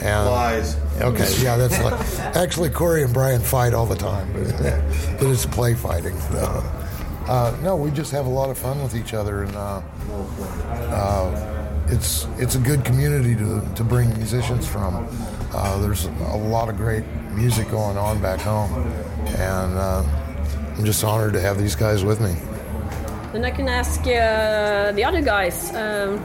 And 0.02 0.26
Lies. 0.30 0.78
Okay, 1.02 1.34
yeah, 1.42 1.58
that's 1.58 1.82
like, 1.82 2.36
actually 2.36 2.70
Corey 2.70 3.04
and 3.04 3.14
Brian 3.14 3.42
fight 3.42 3.74
all 3.74 3.86
the 3.86 3.96
time, 3.96 4.32
but, 4.34 4.48
but 5.20 5.28
it's 5.28 5.46
play 5.46 5.74
fighting. 5.74 6.20
So, 6.20 6.64
uh, 7.28 7.58
no, 7.64 7.76
we 7.76 7.92
just 7.92 8.12
have 8.12 8.26
a 8.26 8.30
lot 8.30 8.50
of 8.50 8.58
fun 8.58 8.82
with 8.84 8.96
each 8.96 9.14
other, 9.14 9.44
and 9.44 9.56
uh, 9.56 9.82
uh, 10.72 11.66
it's 11.88 12.28
it's 12.38 12.56
a 12.56 12.60
good 12.60 12.86
community 12.86 13.36
to, 13.36 13.68
to 13.76 13.84
bring 13.84 14.10
musicians 14.18 14.68
from. 14.68 15.08
Uh, 15.54 15.78
there's 15.80 16.06
a 16.06 16.38
lot 16.38 16.70
of 16.70 16.78
great 16.78 17.04
music 17.36 17.70
going 17.70 17.98
on 17.98 18.22
back 18.22 18.40
home, 18.40 18.72
and 19.38 19.78
uh, 19.78 20.04
I'm 20.78 20.86
just 20.86 21.04
honored 21.04 21.34
to 21.34 21.42
have 21.42 21.58
these 21.58 21.76
guys 21.76 22.04
with 22.04 22.20
me. 22.22 22.36
Then 23.34 23.44
I 23.44 23.52
can 23.52 23.68
ask 23.68 24.00
uh, 24.02 24.92
the 24.94 25.04
other 25.04 25.22
guys. 25.22 25.74
Um, 25.76 26.20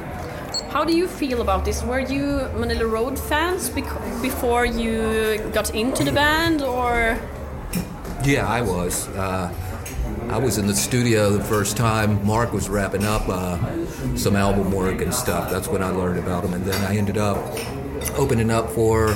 how 0.70 0.84
do 0.84 0.96
you 0.96 1.08
feel 1.08 1.40
about 1.40 1.64
this? 1.64 1.82
Were 1.82 1.98
you 1.98 2.48
Manilla 2.54 2.88
Road 2.88 3.18
fans 3.18 3.68
bec- 3.70 4.22
before 4.22 4.64
you 4.64 5.38
got 5.52 5.74
into 5.74 6.04
the 6.04 6.12
band, 6.12 6.62
or 6.62 7.18
Yeah, 8.24 8.46
I 8.46 8.62
was. 8.62 9.08
Uh, 9.08 9.52
I 10.28 10.38
was 10.38 10.58
in 10.58 10.66
the 10.68 10.76
studio 10.76 11.30
the 11.30 11.42
first 11.44 11.76
time 11.76 12.24
Mark 12.24 12.52
was 12.52 12.68
wrapping 12.68 13.04
up 13.04 13.28
uh, 13.28 13.58
some 14.16 14.36
album 14.36 14.70
work 14.70 15.00
and 15.00 15.12
stuff. 15.12 15.50
That's 15.50 15.66
when 15.66 15.82
I 15.82 15.90
learned 15.90 16.20
about 16.20 16.44
him, 16.44 16.54
and 16.54 16.64
then 16.64 16.80
I 16.84 16.96
ended 16.96 17.18
up 17.18 17.36
opening 18.16 18.50
up 18.50 18.70
for 18.70 19.08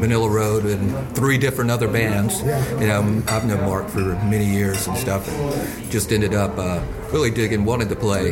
Manilla 0.00 0.30
Road 0.30 0.64
and 0.64 1.16
three 1.16 1.38
different 1.38 1.70
other 1.70 1.88
bands. 1.88 2.40
You 2.80 2.86
know, 2.88 3.22
I've 3.28 3.44
known 3.46 3.60
Mark 3.60 3.88
for 3.88 4.00
many 4.00 4.44
years 4.44 4.86
and 4.86 4.96
stuff, 4.96 5.28
and 5.28 5.90
just 5.90 6.12
ended 6.12 6.34
up 6.34 6.56
uh, 6.58 6.82
really 7.12 7.30
digging, 7.30 7.64
wanted 7.64 7.88
to 7.90 7.96
play, 7.96 8.26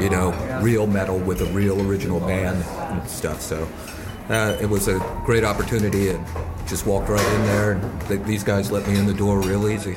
you 0.00 0.10
know, 0.10 0.32
real 0.62 0.86
metal 0.86 1.18
with 1.18 1.40
a 1.42 1.46
real 1.46 1.80
original 1.88 2.20
band 2.20 2.64
and 2.64 3.08
stuff. 3.08 3.40
So 3.40 3.68
uh, 4.28 4.56
it 4.60 4.68
was 4.68 4.88
a 4.88 4.98
great 5.24 5.44
opportunity 5.44 6.08
and 6.10 6.24
just 6.66 6.86
walked 6.86 7.08
right 7.08 7.26
in 7.34 7.42
there. 7.44 7.72
And 7.72 8.00
th- 8.08 8.22
these 8.22 8.44
guys 8.44 8.70
let 8.70 8.86
me 8.88 8.98
in 8.98 9.06
the 9.06 9.14
door 9.14 9.40
real 9.40 9.68
easy. 9.68 9.96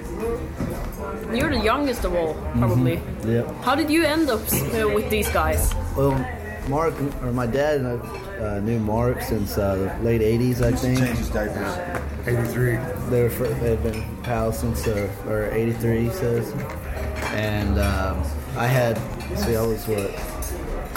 you're 1.34 1.50
the 1.50 1.62
youngest 1.64 2.04
of 2.06 2.14
all, 2.16 2.34
probably? 2.58 3.02
Yep. 3.26 3.48
How 3.64 3.76
did 3.76 3.90
you 3.90 4.04
end 4.04 4.30
up 4.30 4.42
uh, 4.52 4.90
with 4.94 5.10
these 5.10 5.30
guys? 5.30 5.74
Well, 5.96 6.14
Mark, 6.68 6.94
or 7.22 7.32
my 7.32 7.46
dad 7.46 7.82
and 7.82 7.88
I 7.88 8.36
uh, 8.40 8.60
knew 8.60 8.80
Mark 8.80 9.22
since 9.22 9.58
uh, 9.58 9.76
the 9.76 10.04
late 10.04 10.22
80s, 10.22 10.62
I 10.62 10.72
think. 10.72 11.00
Change 11.00 11.18
his 11.18 11.30
diapers. 11.30 11.78
83. 12.28 12.78
They 13.10 13.24
were 13.24 13.30
fr- 13.30 13.46
they've 13.46 13.82
been 13.82 14.04
pals 14.24 14.60
since 14.60 14.88
uh, 14.88 15.10
or 15.28 15.52
'83 15.52 16.06
he 16.06 16.10
says, 16.10 16.52
and 17.34 17.78
um, 17.80 18.24
I 18.58 18.66
had 18.66 18.98
see 19.38 19.56
I 19.56 19.62
was 19.62 19.88
what 19.88 20.10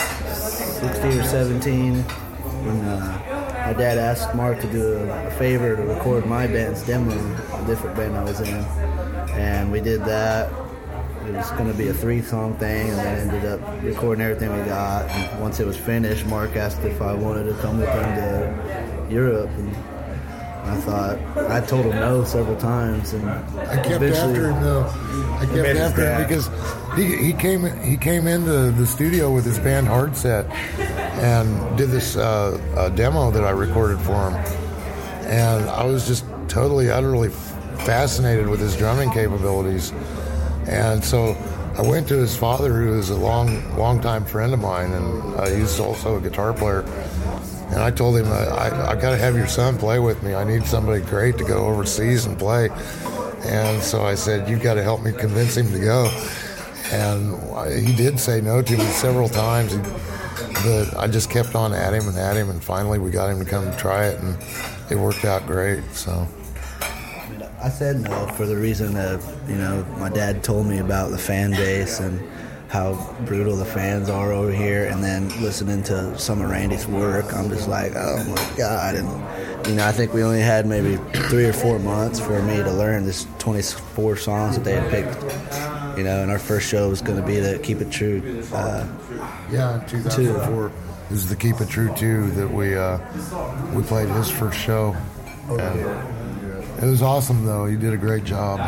16 0.00 1.20
or 1.20 1.24
17 1.24 1.94
when 2.02 2.80
uh, 2.80 3.64
my 3.66 3.72
dad 3.74 3.98
asked 3.98 4.34
Mark 4.34 4.60
to 4.60 4.72
do 4.72 4.94
a, 4.94 5.26
a 5.26 5.30
favor 5.32 5.76
to 5.76 5.82
record 5.82 6.24
my 6.24 6.46
band's 6.46 6.82
demo, 6.86 7.12
a 7.12 7.66
different 7.66 7.94
band 7.94 8.16
I 8.16 8.24
was 8.24 8.40
in, 8.40 8.54
and 9.36 9.70
we 9.70 9.80
did 9.82 10.00
that. 10.06 10.50
It 11.28 11.34
was 11.34 11.50
going 11.52 11.70
to 11.70 11.76
be 11.76 11.88
a 11.88 11.94
three-song 11.94 12.54
thing, 12.56 12.88
and 12.88 12.98
then 12.98 13.28
ended 13.28 13.44
up 13.44 13.60
recording 13.82 14.24
everything 14.24 14.50
we 14.50 14.64
got. 14.64 15.10
And 15.10 15.40
once 15.42 15.60
it 15.60 15.66
was 15.66 15.76
finished, 15.76 16.24
Mark 16.24 16.56
asked 16.56 16.82
if 16.84 17.02
I 17.02 17.12
wanted 17.12 17.44
to 17.44 17.54
come 17.60 17.78
with 17.78 17.88
him 17.90 18.14
to 18.16 19.06
Europe, 19.12 19.50
and 19.50 19.76
I 20.64 20.76
thought 20.80 21.18
I 21.50 21.60
told 21.60 21.84
him 21.84 21.96
no 21.96 22.24
several 22.24 22.56
times, 22.56 23.12
and 23.12 23.28
I 23.28 23.82
kept 23.82 24.02
after 24.02 24.50
him 24.50 24.62
though. 24.62 24.86
I 25.38 25.46
kept 25.46 25.78
after 25.78 26.14
him 26.14 26.22
because 26.22 26.48
he, 26.96 27.16
he 27.16 27.32
came 27.34 27.64
he 27.82 27.96
came 27.96 28.26
into 28.26 28.70
the 28.70 28.86
studio 28.86 29.30
with 29.30 29.44
his 29.44 29.58
band 29.58 29.86
Hardset 29.86 30.50
and 31.20 31.76
did 31.76 31.90
this 31.90 32.16
uh, 32.16 32.58
uh, 32.74 32.88
demo 32.90 33.30
that 33.30 33.44
I 33.44 33.50
recorded 33.50 33.98
for 34.00 34.30
him, 34.30 34.34
and 35.26 35.68
I 35.68 35.84
was 35.84 36.06
just 36.06 36.24
totally 36.48 36.90
utterly 36.90 37.28
fascinated 37.84 38.48
with 38.48 38.60
his 38.60 38.76
drumming 38.76 39.10
capabilities, 39.12 39.92
and 40.68 41.04
so. 41.04 41.36
I 41.78 41.82
went 41.82 42.08
to 42.08 42.16
his 42.16 42.36
father, 42.36 42.72
who 42.72 42.98
is 42.98 43.10
a 43.10 43.16
long, 43.16 43.62
long 43.76 44.00
time 44.00 44.24
friend 44.24 44.52
of 44.52 44.58
mine, 44.58 44.90
and 44.90 45.34
uh, 45.36 45.46
he's 45.48 45.78
also 45.78 46.16
a 46.16 46.20
guitar 46.20 46.52
player. 46.52 46.80
And 47.70 47.76
I 47.76 47.92
told 47.92 48.16
him, 48.16 48.26
I, 48.26 48.88
I, 48.88 48.94
got 48.96 49.10
to 49.10 49.16
have 49.16 49.36
your 49.36 49.46
son 49.46 49.78
play 49.78 50.00
with 50.00 50.22
me. 50.22 50.34
I 50.34 50.42
need 50.42 50.64
somebody 50.64 51.02
great 51.02 51.38
to 51.38 51.44
go 51.44 51.66
overseas 51.66 52.24
and 52.24 52.36
play. 52.36 52.70
And 53.44 53.82
so 53.82 54.04
I 54.04 54.14
said, 54.14 54.48
You've 54.48 54.62
got 54.62 54.74
to 54.74 54.82
help 54.82 55.02
me 55.02 55.12
convince 55.12 55.56
him 55.56 55.70
to 55.70 55.78
go. 55.78 56.10
And 56.90 57.86
he 57.86 57.94
did 57.94 58.18
say 58.18 58.40
no 58.40 58.62
to 58.62 58.76
me 58.76 58.84
several 58.84 59.28
times. 59.28 59.76
But 60.64 60.96
I 60.96 61.06
just 61.06 61.30
kept 61.30 61.54
on 61.54 61.72
at 61.72 61.92
him 61.92 62.08
and 62.08 62.16
at 62.18 62.36
him. 62.36 62.50
And 62.50 62.62
finally, 62.62 62.98
we 62.98 63.10
got 63.10 63.30
him 63.30 63.38
to 63.38 63.44
come 63.44 63.70
try 63.76 64.06
it. 64.06 64.18
And 64.18 64.36
it 64.90 64.96
worked 64.96 65.24
out 65.24 65.46
great. 65.46 65.84
So, 65.92 66.26
I 67.60 67.70
said 67.70 68.00
no 68.00 68.26
for 68.28 68.46
the 68.46 68.56
reason 68.56 68.96
of, 68.96 69.24
you 69.48 69.56
know, 69.56 69.84
my 69.98 70.08
dad 70.08 70.44
told 70.44 70.66
me 70.66 70.78
about 70.78 71.10
the 71.10 71.18
fan 71.18 71.50
base 71.50 71.98
and 71.98 72.22
how 72.68 72.94
brutal 73.24 73.56
the 73.56 73.64
fans 73.64 74.08
are 74.08 74.32
over 74.32 74.52
here. 74.52 74.84
And 74.84 75.02
then 75.02 75.28
listening 75.42 75.82
to 75.84 76.16
some 76.18 76.40
of 76.40 76.50
Randy's 76.50 76.86
work, 76.86 77.34
I'm 77.34 77.48
just 77.48 77.68
like, 77.68 77.92
oh 77.96 78.22
my 78.24 78.56
God. 78.56 78.94
And, 78.94 79.66
you 79.66 79.74
know, 79.74 79.86
I 79.86 79.92
think 79.92 80.12
we 80.12 80.22
only 80.22 80.40
had 80.40 80.66
maybe 80.66 80.96
three 81.28 81.46
or 81.46 81.52
four 81.52 81.78
months 81.80 82.20
for 82.20 82.40
me 82.42 82.58
to 82.58 82.70
learn 82.70 83.04
this 83.04 83.26
24 83.38 84.16
songs 84.16 84.56
that 84.56 84.64
they 84.64 84.74
had 84.74 84.90
picked. 84.90 85.22
You 85.98 86.04
know, 86.04 86.22
and 86.22 86.30
our 86.30 86.38
first 86.38 86.68
show 86.68 86.88
was 86.88 87.02
going 87.02 87.20
to 87.20 87.26
be 87.26 87.40
the 87.40 87.58
keep 87.58 87.80
it 87.80 87.90
true. 87.90 88.44
Uh, 88.52 88.86
yeah, 89.50 89.82
in 89.82 89.88
2004 89.88 90.66
it 91.08 91.12
was 91.12 91.28
the 91.28 91.36
Keep 91.36 91.62
It 91.62 91.70
True 91.70 91.90
2 91.96 92.32
that 92.32 92.50
we, 92.52 92.76
uh, 92.76 92.98
we 93.72 93.82
played 93.82 94.10
his 94.10 94.30
first 94.30 94.58
show. 94.58 94.94
And, 95.48 96.17
it 96.80 96.86
was 96.86 97.02
awesome, 97.02 97.44
though. 97.44 97.66
You 97.66 97.76
did 97.76 97.92
a 97.92 97.96
great 97.96 98.24
job. 98.24 98.60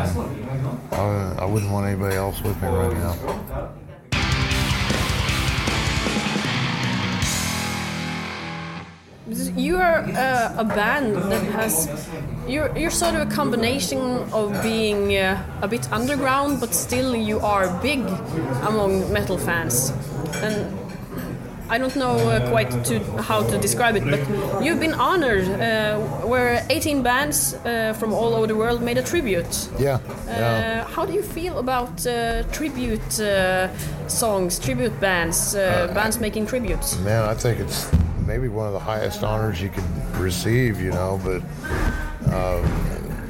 I, 0.91 1.35
I 1.39 1.45
wouldn't 1.45 1.71
want 1.71 1.87
anybody 1.87 2.15
else 2.15 2.41
with 2.41 2.61
me 2.61 2.67
right 2.67 2.93
now. 2.93 3.71
You 9.55 9.77
are 9.77 9.99
uh, 9.99 10.55
a 10.57 10.63
band 10.65 11.15
that 11.15 11.43
has. 11.53 12.09
You're, 12.47 12.77
you're 12.77 12.91
sort 12.91 13.15
of 13.15 13.31
a 13.31 13.31
combination 13.31 13.99
of 14.33 14.61
being 14.61 15.15
uh, 15.15 15.41
a 15.61 15.67
bit 15.67 15.89
underground, 15.91 16.59
but 16.59 16.73
still 16.73 17.15
you 17.15 17.39
are 17.39 17.69
big 17.81 17.99
among 18.63 19.11
metal 19.13 19.37
fans. 19.37 19.93
And 20.41 20.80
I 21.71 21.77
don't 21.77 21.95
know 21.95 22.17
uh, 22.17 22.49
quite 22.49 22.69
to, 22.87 22.99
how 23.21 23.43
to 23.43 23.57
describe 23.57 23.95
it, 23.95 24.03
but 24.03 24.19
you've 24.61 24.81
been 24.81 24.93
honored 24.93 25.47
uh, 25.47 25.97
where 26.27 26.65
18 26.69 27.01
bands 27.01 27.53
uh, 27.53 27.93
from 27.97 28.11
all 28.11 28.35
over 28.35 28.45
the 28.45 28.57
world 28.57 28.81
made 28.81 28.97
a 28.97 29.01
tribute. 29.01 29.69
Yeah. 29.79 29.99
yeah. 30.27 30.83
Uh, 30.85 30.91
how 30.91 31.05
do 31.05 31.13
you 31.13 31.23
feel 31.23 31.59
about 31.59 32.05
uh, 32.05 32.43
tribute 32.51 33.21
uh, 33.21 33.69
songs, 34.09 34.59
tribute 34.59 34.99
bands, 34.99 35.55
uh, 35.55 35.89
bands 35.95 36.19
making 36.19 36.45
tributes? 36.47 36.99
Man, 36.99 37.23
I 37.23 37.35
think 37.35 37.61
it's 37.61 37.89
maybe 38.27 38.49
one 38.49 38.67
of 38.67 38.73
the 38.73 38.79
highest 38.79 39.23
honors 39.23 39.61
you 39.61 39.69
could 39.69 40.17
receive, 40.17 40.81
you 40.81 40.91
know, 40.91 41.21
but. 41.23 41.41
Uh, 42.33 42.61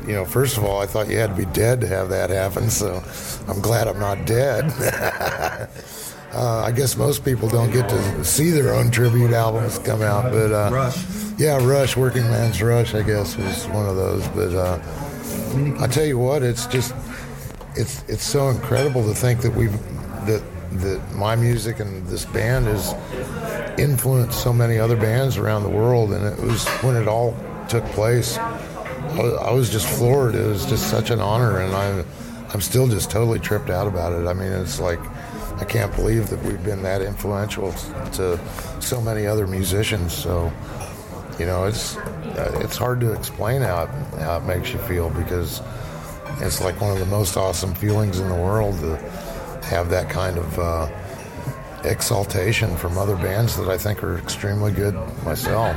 you 0.08 0.14
know, 0.14 0.26
first 0.26 0.58
of 0.58 0.64
all, 0.64 0.82
I 0.82 0.88
thought 0.88 1.10
you 1.10 1.18
had 1.18 1.30
to 1.30 1.36
be 1.36 1.46
dead 1.54 1.80
to 1.82 1.88
have 1.88 2.10
that 2.10 2.32
happen, 2.32 2.72
so 2.72 3.04
I'm 3.48 3.62
glad 3.62 3.88
I'm 3.88 4.00
not 4.00 4.26
dead. 4.26 4.66
uh, 6.34 6.64
I 6.66 6.72
guess 6.72 6.96
most 6.96 7.26
people 7.26 7.50
don't 7.50 7.72
get 7.72 7.90
to 7.90 8.26
see 8.26 8.52
their 8.52 8.74
own 8.74 8.92
tribute 8.92 9.34
albums 9.34 9.80
come 9.80 10.02
out, 10.02 10.32
but 10.32 10.52
uh, 10.52 10.70
Rush. 10.72 11.06
yeah, 11.38 11.58
Rush, 11.58 11.98
Working 11.98 12.24
Man's 12.24 12.62
Rush, 12.62 12.94
I 12.96 13.02
guess 13.02 13.36
was 13.38 13.68
one 13.68 13.88
of 13.88 13.96
those. 13.96 14.28
But 14.30 14.54
uh, 14.56 14.80
I 15.84 15.88
tell 15.88 16.06
you 16.06 16.18
what, 16.18 16.44
it's 16.44 16.68
just 16.68 16.94
it's 17.76 18.04
it's 18.08 18.24
so 18.24 18.50
incredible 18.50 19.06
to 19.08 19.14
think 19.14 19.42
that 19.42 19.54
we've 19.54 19.72
that 20.26 20.44
that 20.72 21.02
my 21.16 21.36
music 21.36 21.80
and 21.80 22.08
this 22.08 22.26
band 22.26 22.66
has 22.66 22.94
influenced 23.78 24.42
so 24.42 24.54
many 24.54 24.80
other 24.80 24.96
bands 24.96 25.38
around 25.38 25.64
the 25.64 25.70
world, 25.70 26.14
and 26.14 26.26
it 26.26 26.40
was 26.40 26.66
when 26.82 26.96
it 26.96 27.08
all 27.08 27.36
took 27.68 27.84
place. 27.88 28.38
I 28.38 29.22
was, 29.22 29.34
I 29.34 29.52
was 29.52 29.70
just 29.70 29.88
floored. 29.88 30.36
It 30.36 30.46
was 30.48 30.66
just 30.66 30.90
such 30.90 31.10
an 31.10 31.20
honor, 31.20 31.60
and 31.60 31.76
I'm 31.76 32.06
I'm 32.54 32.62
still 32.62 32.88
just 32.88 33.12
totally 33.12 33.40
tripped 33.40 33.70
out 33.70 33.88
about 33.88 34.14
it. 34.14 34.28
I 34.28 34.34
mean, 34.34 34.52
it's 34.52 34.80
like 34.80 35.00
I 35.62 35.66
can't 35.66 35.96
believe 35.96 36.30
that 36.30 36.44
we've 36.44 36.64
been 36.64 36.82
that 36.84 37.02
influential 37.04 37.72
to 38.14 38.40
so 38.82 39.00
many 39.00 39.28
other 39.28 39.46
musicians. 39.46 40.12
So 40.12 40.52
you 41.40 41.46
know, 41.46 41.66
it's 41.66 41.98
it's 42.36 42.78
hard 42.78 43.00
to 43.02 43.14
explain 43.14 43.62
how 43.62 43.84
it, 43.84 43.90
how 44.20 44.38
it 44.38 44.44
makes 44.44 44.74
you 44.74 44.80
feel 44.80 45.10
because 45.10 45.62
it's 46.40 46.62
like 46.62 46.82
one 46.82 46.92
of 46.92 47.00
the 47.00 47.06
most 47.06 47.38
awesome 47.38 47.74
feelings 47.74 48.20
in 48.20 48.28
the 48.28 48.36
world 48.36 48.80
to 48.80 48.98
have 49.66 49.90
that 49.90 50.10
kind 50.10 50.38
of 50.38 50.60
uh, 50.60 50.90
exaltation 51.84 52.76
from 52.76 52.98
other 52.98 53.16
bands 53.16 53.56
that 53.58 53.70
I 53.70 53.78
think 53.78 54.04
are 54.04 54.18
extremely 54.18 54.72
good 54.72 54.96
myself. 55.24 55.76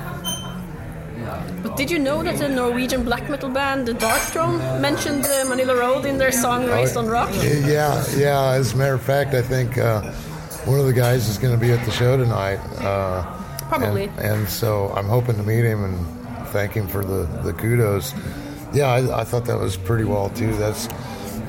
But 1.64 1.78
did 1.78 1.90
you 1.90 1.98
know 1.98 2.22
that 2.22 2.36
the 2.38 2.46
Norwegian 2.46 3.04
black 3.04 3.30
metal 3.30 3.48
band, 3.48 3.88
the 3.88 3.94
Darkthrone, 3.94 4.82
mentioned 4.82 5.24
uh, 5.24 5.46
Manilla 5.46 5.74
Road 5.74 6.04
in 6.04 6.18
their 6.18 6.30
song 6.30 6.66
Raised 6.66 6.94
on 6.94 7.06
Rock? 7.06 7.30
Yeah, 7.32 8.04
yeah. 8.18 8.50
As 8.50 8.74
a 8.74 8.76
matter 8.76 8.92
of 8.92 9.02
fact, 9.02 9.32
I 9.32 9.40
think 9.40 9.78
uh, 9.78 10.02
one 10.66 10.78
of 10.78 10.84
the 10.84 10.92
guys 10.92 11.26
is 11.26 11.38
going 11.38 11.58
to 11.58 11.66
be 11.66 11.72
at 11.72 11.82
the 11.86 11.90
show 11.90 12.18
tonight. 12.18 12.58
Uh, 12.80 13.22
Probably. 13.70 14.04
And, 14.04 14.18
and 14.18 14.48
so 14.48 14.92
I'm 14.94 15.06
hoping 15.06 15.36
to 15.36 15.42
meet 15.42 15.64
him 15.64 15.82
and 15.84 16.48
thank 16.48 16.72
him 16.74 16.86
for 16.86 17.02
the, 17.02 17.24
the 17.42 17.54
kudos. 17.54 18.12
Yeah, 18.74 18.88
I, 18.88 19.20
I 19.20 19.24
thought 19.24 19.46
that 19.46 19.58
was 19.58 19.78
pretty 19.78 20.04
well 20.04 20.28
too. 20.28 20.54
That's 20.56 20.86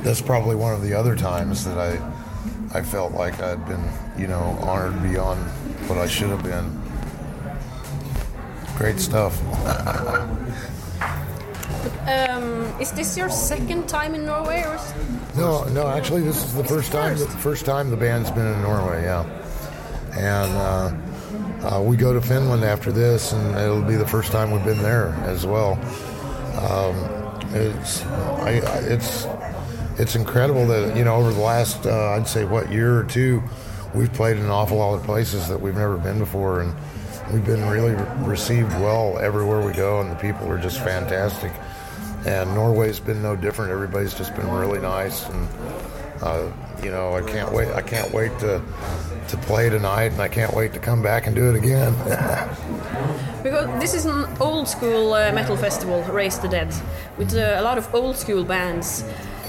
that's 0.02 0.22
probably 0.22 0.56
one 0.56 0.74
of 0.74 0.82
the 0.82 0.94
other 0.94 1.18
times 1.18 1.66
that 1.66 1.78
I 1.78 2.78
I 2.78 2.84
felt 2.84 3.12
like 3.12 3.42
I'd 3.42 3.68
been 3.68 3.84
you 4.18 4.28
know 4.28 4.58
honored 4.62 5.02
beyond 5.04 5.42
what 5.90 5.98
I 5.98 6.08
should 6.08 6.30
have 6.30 6.44
been. 6.44 6.85
Great 8.76 9.00
stuff. 9.00 9.42
Um, 12.08 12.66
is 12.80 12.92
this 12.92 13.18
your 13.18 13.30
second 13.30 13.90
time 13.90 14.14
in 14.14 14.26
Norway? 14.26 14.62
Or 14.62 14.78
No, 15.36 15.64
no. 15.66 15.88
Actually, 15.88 16.22
this 16.22 16.44
is 16.44 16.54
the 16.54 16.64
first 16.64 16.92
time. 16.92 17.18
The 17.18 17.26
first. 17.26 17.66
time 17.66 17.90
the 17.90 17.98
band's 17.98 18.30
been 18.32 18.46
in 18.46 18.62
Norway. 18.62 19.04
Yeah, 19.04 19.24
and 20.16 20.52
uh, 20.56 21.68
uh, 21.68 21.82
we 21.82 21.98
go 21.98 22.14
to 22.14 22.22
Finland 22.22 22.64
after 22.64 22.92
this, 22.92 23.34
and 23.34 23.56
it'll 23.58 23.82
be 23.82 23.96
the 23.96 24.08
first 24.08 24.32
time 24.32 24.52
we've 24.52 24.64
been 24.64 24.84
there 24.84 25.16
as 25.24 25.46
well. 25.46 25.80
Um, 26.60 26.96
it's, 27.56 28.06
I, 28.06 28.60
I, 28.60 28.78
it's, 28.80 29.26
it's 29.98 30.16
incredible 30.16 30.68
that 30.68 30.96
you 30.96 31.04
know 31.04 31.16
over 31.16 31.34
the 31.34 31.40
last, 31.40 31.86
uh, 31.86 32.12
I'd 32.12 32.28
say, 32.28 32.46
what 32.46 32.72
year 32.72 33.00
or 33.00 33.04
two, 33.06 33.42
we've 33.96 34.14
played 34.14 34.38
in 34.38 34.44
an 34.44 34.52
awful 34.52 34.78
lot 34.78 34.94
of 34.94 35.04
places 35.04 35.48
that 35.48 35.60
we've 35.60 35.76
never 35.76 35.98
been 35.98 36.20
before, 36.20 36.62
and 36.62 36.76
we've 37.32 37.46
been 37.46 37.68
really 37.68 37.94
re- 37.94 38.08
received 38.20 38.72
well 38.74 39.18
everywhere 39.20 39.62
we 39.66 39.74
go, 39.74 40.02
and 40.02 40.12
the 40.12 40.16
people 40.16 40.52
are 40.52 40.60
just 40.60 40.80
fantastic. 40.80 41.52
And 42.26 42.54
Norway's 42.56 43.00
been 43.00 43.22
no 43.22 43.36
different. 43.36 43.72
Everybody's 43.72 44.14
just 44.14 44.36
been 44.36 44.50
really 44.50 44.80
nice, 44.80 45.28
and 45.30 45.48
uh, 46.22 46.52
you 46.84 46.92
know, 46.92 47.16
I 47.16 47.22
can't 47.22 47.52
wait. 47.52 47.70
I 47.70 47.82
can't 47.82 48.12
wait 48.14 48.38
to 48.40 48.62
to 49.30 49.38
play 49.38 49.70
tonight, 49.70 50.12
and 50.12 50.22
I 50.22 50.28
can't 50.28 50.54
wait 50.54 50.74
to 50.74 50.80
come 50.80 51.02
back 51.02 51.28
and 51.28 51.36
do 51.36 51.50
it 51.50 51.56
again. 51.56 51.94
Because 53.46 53.80
this 53.80 53.94
is 53.94 54.06
an 54.08 54.26
old 54.40 54.68
school 54.68 55.14
uh, 55.14 55.32
metal 55.32 55.56
festival, 55.56 56.02
Raise 56.12 56.40
the 56.40 56.48
Dead, 56.48 56.74
with 57.16 57.36
uh, 57.36 57.58
a 57.58 57.62
lot 57.62 57.78
of 57.78 57.94
old 57.94 58.18
school 58.18 58.44
bands. 58.44 59.04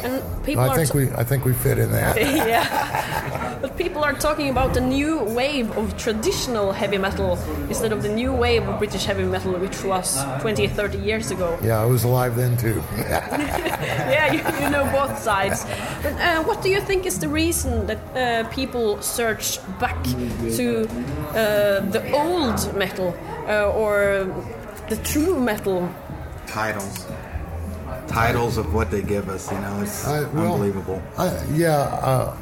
And 0.06 0.44
people 0.44 0.64
I 0.64 0.68
are 0.68 0.76
think 0.76 0.92
t- 0.92 0.98
we 0.98 1.04
I 1.12 1.24
think 1.24 1.44
we 1.44 1.52
fit 1.52 1.78
in 1.78 1.90
that. 1.92 2.16
yeah. 2.52 3.58
But 3.60 3.76
people 3.76 4.04
are 4.04 4.12
talking 4.12 4.48
about 4.50 4.74
the 4.74 4.80
new 4.80 5.18
wave 5.38 5.76
of 5.76 5.96
traditional 5.96 6.72
heavy 6.72 6.98
metal 6.98 7.38
instead 7.68 7.92
of 7.92 8.02
the 8.02 8.08
new 8.08 8.32
wave 8.32 8.68
of 8.68 8.78
British 8.78 9.04
heavy 9.04 9.24
metal, 9.24 9.52
which 9.58 9.82
was 9.82 10.22
20, 10.40 10.68
30 10.68 10.98
years 10.98 11.30
ago. 11.30 11.58
Yeah, 11.62 11.82
I 11.82 11.86
was 11.86 12.04
alive 12.04 12.36
then 12.36 12.56
too. 12.56 12.82
yeah, 12.96 14.32
you, 14.32 14.64
you 14.64 14.70
know 14.70 14.84
both 14.92 15.18
sides. 15.18 15.64
But 16.02 16.12
uh, 16.14 16.42
what 16.44 16.62
do 16.62 16.68
you 16.68 16.80
think 16.80 17.06
is 17.06 17.18
the 17.18 17.28
reason 17.28 17.86
that 17.86 18.00
uh, 18.14 18.48
people 18.50 19.00
search 19.02 19.58
back 19.80 20.02
to 20.56 20.86
uh, 21.30 21.80
the 21.90 22.02
old 22.12 22.74
metal 22.76 23.14
uh, 23.48 23.72
or 23.72 24.26
the 24.88 24.96
true 24.96 25.40
metal? 25.40 25.88
Titles. 26.46 27.06
Titles 28.08 28.56
of 28.56 28.72
what 28.72 28.90
they 28.90 29.02
give 29.02 29.28
us, 29.28 29.50
you 29.50 29.58
know, 29.58 29.80
it's 29.82 30.06
I- 30.06 30.22
well, 30.28 30.54
unbelievable. 30.54 31.02
I, 31.18 31.38
yeah, 31.52 31.76
uh, 31.78 32.36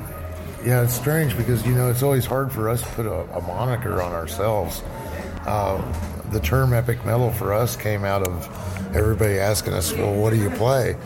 yeah, 0.64 0.82
it's 0.82 0.94
strange 0.94 1.36
because 1.36 1.66
you 1.66 1.74
know 1.74 1.90
it's 1.90 2.02
always 2.02 2.24
hard 2.26 2.52
for 2.52 2.68
us 2.68 2.80
to 2.82 2.88
put 2.88 3.06
a, 3.06 3.20
a 3.36 3.40
moniker 3.42 4.00
on 4.00 4.12
ourselves. 4.12 4.82
Uh, 5.46 5.82
the 6.30 6.40
term 6.40 6.72
epic 6.72 7.04
metal 7.04 7.30
for 7.32 7.52
us 7.52 7.76
came 7.76 8.04
out 8.04 8.26
of 8.26 8.96
everybody 8.96 9.38
asking 9.38 9.72
us, 9.74 9.92
"Well, 9.92 10.14
what 10.14 10.30
do 10.32 10.36
you 10.40 10.50
play?" 10.50 10.96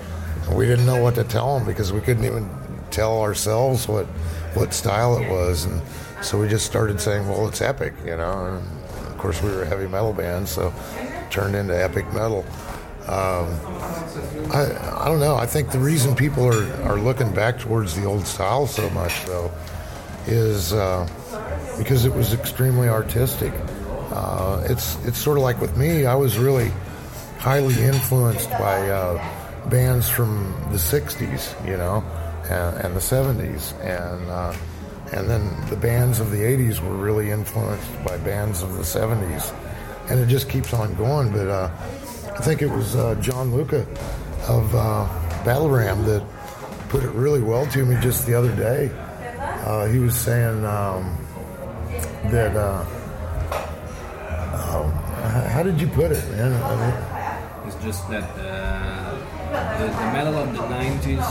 And 0.46 0.56
we 0.56 0.66
didn't 0.66 0.86
know 0.86 1.02
what 1.02 1.14
to 1.16 1.24
tell 1.24 1.58
them 1.58 1.66
because 1.66 1.92
we 1.92 2.00
couldn't 2.00 2.24
even 2.24 2.48
tell 2.90 3.20
ourselves 3.20 3.88
what 3.88 4.06
what 4.54 4.72
style 4.74 5.18
it 5.18 5.28
was, 5.30 5.64
and 5.64 5.80
so 6.22 6.38
we 6.38 6.48
just 6.48 6.66
started 6.66 7.00
saying, 7.00 7.28
"Well, 7.28 7.48
it's 7.48 7.60
epic," 7.60 7.94
you 8.04 8.16
know. 8.16 8.46
And 8.46 9.06
of 9.08 9.18
course, 9.18 9.42
we 9.42 9.50
were 9.50 9.62
a 9.62 9.66
heavy 9.66 9.88
metal 9.88 10.12
band, 10.12 10.48
so 10.48 10.72
it 10.98 11.30
turned 11.30 11.54
into 11.56 11.74
epic 11.80 12.12
metal. 12.12 12.44
Um, 13.08 13.58
I, 14.52 15.00
I 15.00 15.08
don't 15.08 15.20
know. 15.20 15.36
I 15.36 15.46
think 15.46 15.70
the 15.70 15.78
reason 15.78 16.14
people 16.14 16.44
are, 16.44 16.72
are 16.82 17.00
looking 17.00 17.32
back 17.32 17.58
towards 17.58 17.94
the 17.94 18.04
old 18.04 18.26
style 18.26 18.66
so 18.66 18.88
much, 18.90 19.24
though, 19.24 19.50
is 20.26 20.74
uh, 20.74 21.08
because 21.78 22.04
it 22.04 22.12
was 22.12 22.34
extremely 22.34 22.88
artistic. 22.88 23.54
Uh, 24.10 24.62
it's 24.68 25.02
it's 25.06 25.18
sort 25.18 25.38
of 25.38 25.42
like 25.42 25.58
with 25.58 25.76
me. 25.76 26.04
I 26.04 26.14
was 26.16 26.36
really 26.36 26.70
highly 27.38 27.82
influenced 27.82 28.50
by 28.50 28.90
uh, 28.90 29.68
bands 29.70 30.08
from 30.08 30.52
the 30.70 30.76
'60s, 30.76 31.66
you 31.66 31.78
know, 31.78 32.04
and, 32.50 32.76
and 32.84 32.96
the 32.96 33.00
'70s, 33.00 33.72
and 33.80 34.28
uh, 34.28 34.54
and 35.12 35.30
then 35.30 35.68
the 35.70 35.76
bands 35.76 36.20
of 36.20 36.30
the 36.30 36.38
'80s 36.38 36.80
were 36.80 36.94
really 36.94 37.30
influenced 37.30 38.04
by 38.04 38.18
bands 38.18 38.62
of 38.62 38.74
the 38.74 38.82
'70s, 38.82 39.54
and 40.10 40.20
it 40.20 40.26
just 40.26 40.50
keeps 40.50 40.74
on 40.74 40.94
going. 40.94 41.32
But 41.32 41.48
uh, 41.48 41.70
I 42.38 42.40
think 42.40 42.62
it 42.62 42.70
was 42.70 42.94
uh, 42.94 43.16
John 43.16 43.52
Luca 43.52 43.84
of 44.46 44.72
uh, 44.72 45.08
Battle 45.44 45.68
Ram 45.68 46.04
that 46.04 46.22
put 46.88 47.02
it 47.02 47.10
really 47.10 47.42
well 47.42 47.66
to 47.66 47.84
me 47.84 48.00
just 48.00 48.26
the 48.26 48.34
other 48.34 48.54
day. 48.54 48.92
Uh, 49.66 49.86
he 49.86 49.98
was 49.98 50.14
saying 50.14 50.64
um, 50.64 51.18
that. 52.30 52.54
Uh, 52.56 52.86
uh, 54.54 55.48
how 55.48 55.64
did 55.64 55.80
you 55.80 55.88
put 55.88 56.12
it, 56.12 56.24
man? 56.30 56.52
I 56.62 56.74
mean, 56.78 57.66
It's 57.66 57.84
just 57.84 58.08
that 58.08 58.30
uh, 58.38 59.78
the, 59.78 59.86
the 59.86 60.08
metal 60.14 60.36
of 60.38 60.52
the 60.52 60.62
90s 60.62 61.26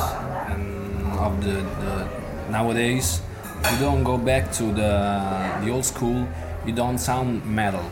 and 0.51 1.19
of 1.19 1.41
the, 1.41 1.63
the 1.79 2.51
nowadays, 2.51 3.21
you 3.71 3.79
don't 3.79 4.03
go 4.03 4.17
back 4.17 4.51
to 4.59 4.63
the, 4.63 5.61
the 5.63 5.71
old 5.71 5.85
school, 5.85 6.27
you 6.65 6.73
don't 6.73 6.97
sound 6.97 7.45
metal 7.45 7.89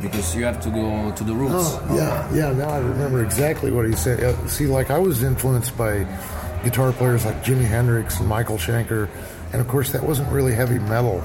because 0.00 0.34
you 0.34 0.44
have 0.44 0.60
to 0.62 0.70
go 0.70 1.12
to 1.12 1.24
the 1.24 1.34
roots. 1.34 1.52
Oh, 1.56 1.96
yeah, 1.96 2.34
yeah. 2.34 2.52
Now 2.52 2.70
I 2.70 2.78
remember 2.78 3.22
exactly 3.24 3.70
what 3.70 3.86
he 3.86 3.92
said. 3.92 4.22
Uh, 4.22 4.46
See, 4.46 4.66
like 4.66 4.90
I 4.90 4.98
was 4.98 5.22
influenced 5.22 5.76
by 5.76 6.06
guitar 6.64 6.92
players 6.92 7.24
like 7.24 7.42
Jimi 7.44 7.64
Hendrix 7.64 8.18
and 8.20 8.28
Michael 8.28 8.58
Schenker, 8.58 9.08
and 9.52 9.60
of 9.60 9.68
course 9.68 9.92
that 9.92 10.02
wasn't 10.02 10.30
really 10.30 10.54
heavy 10.54 10.78
metal 10.78 11.22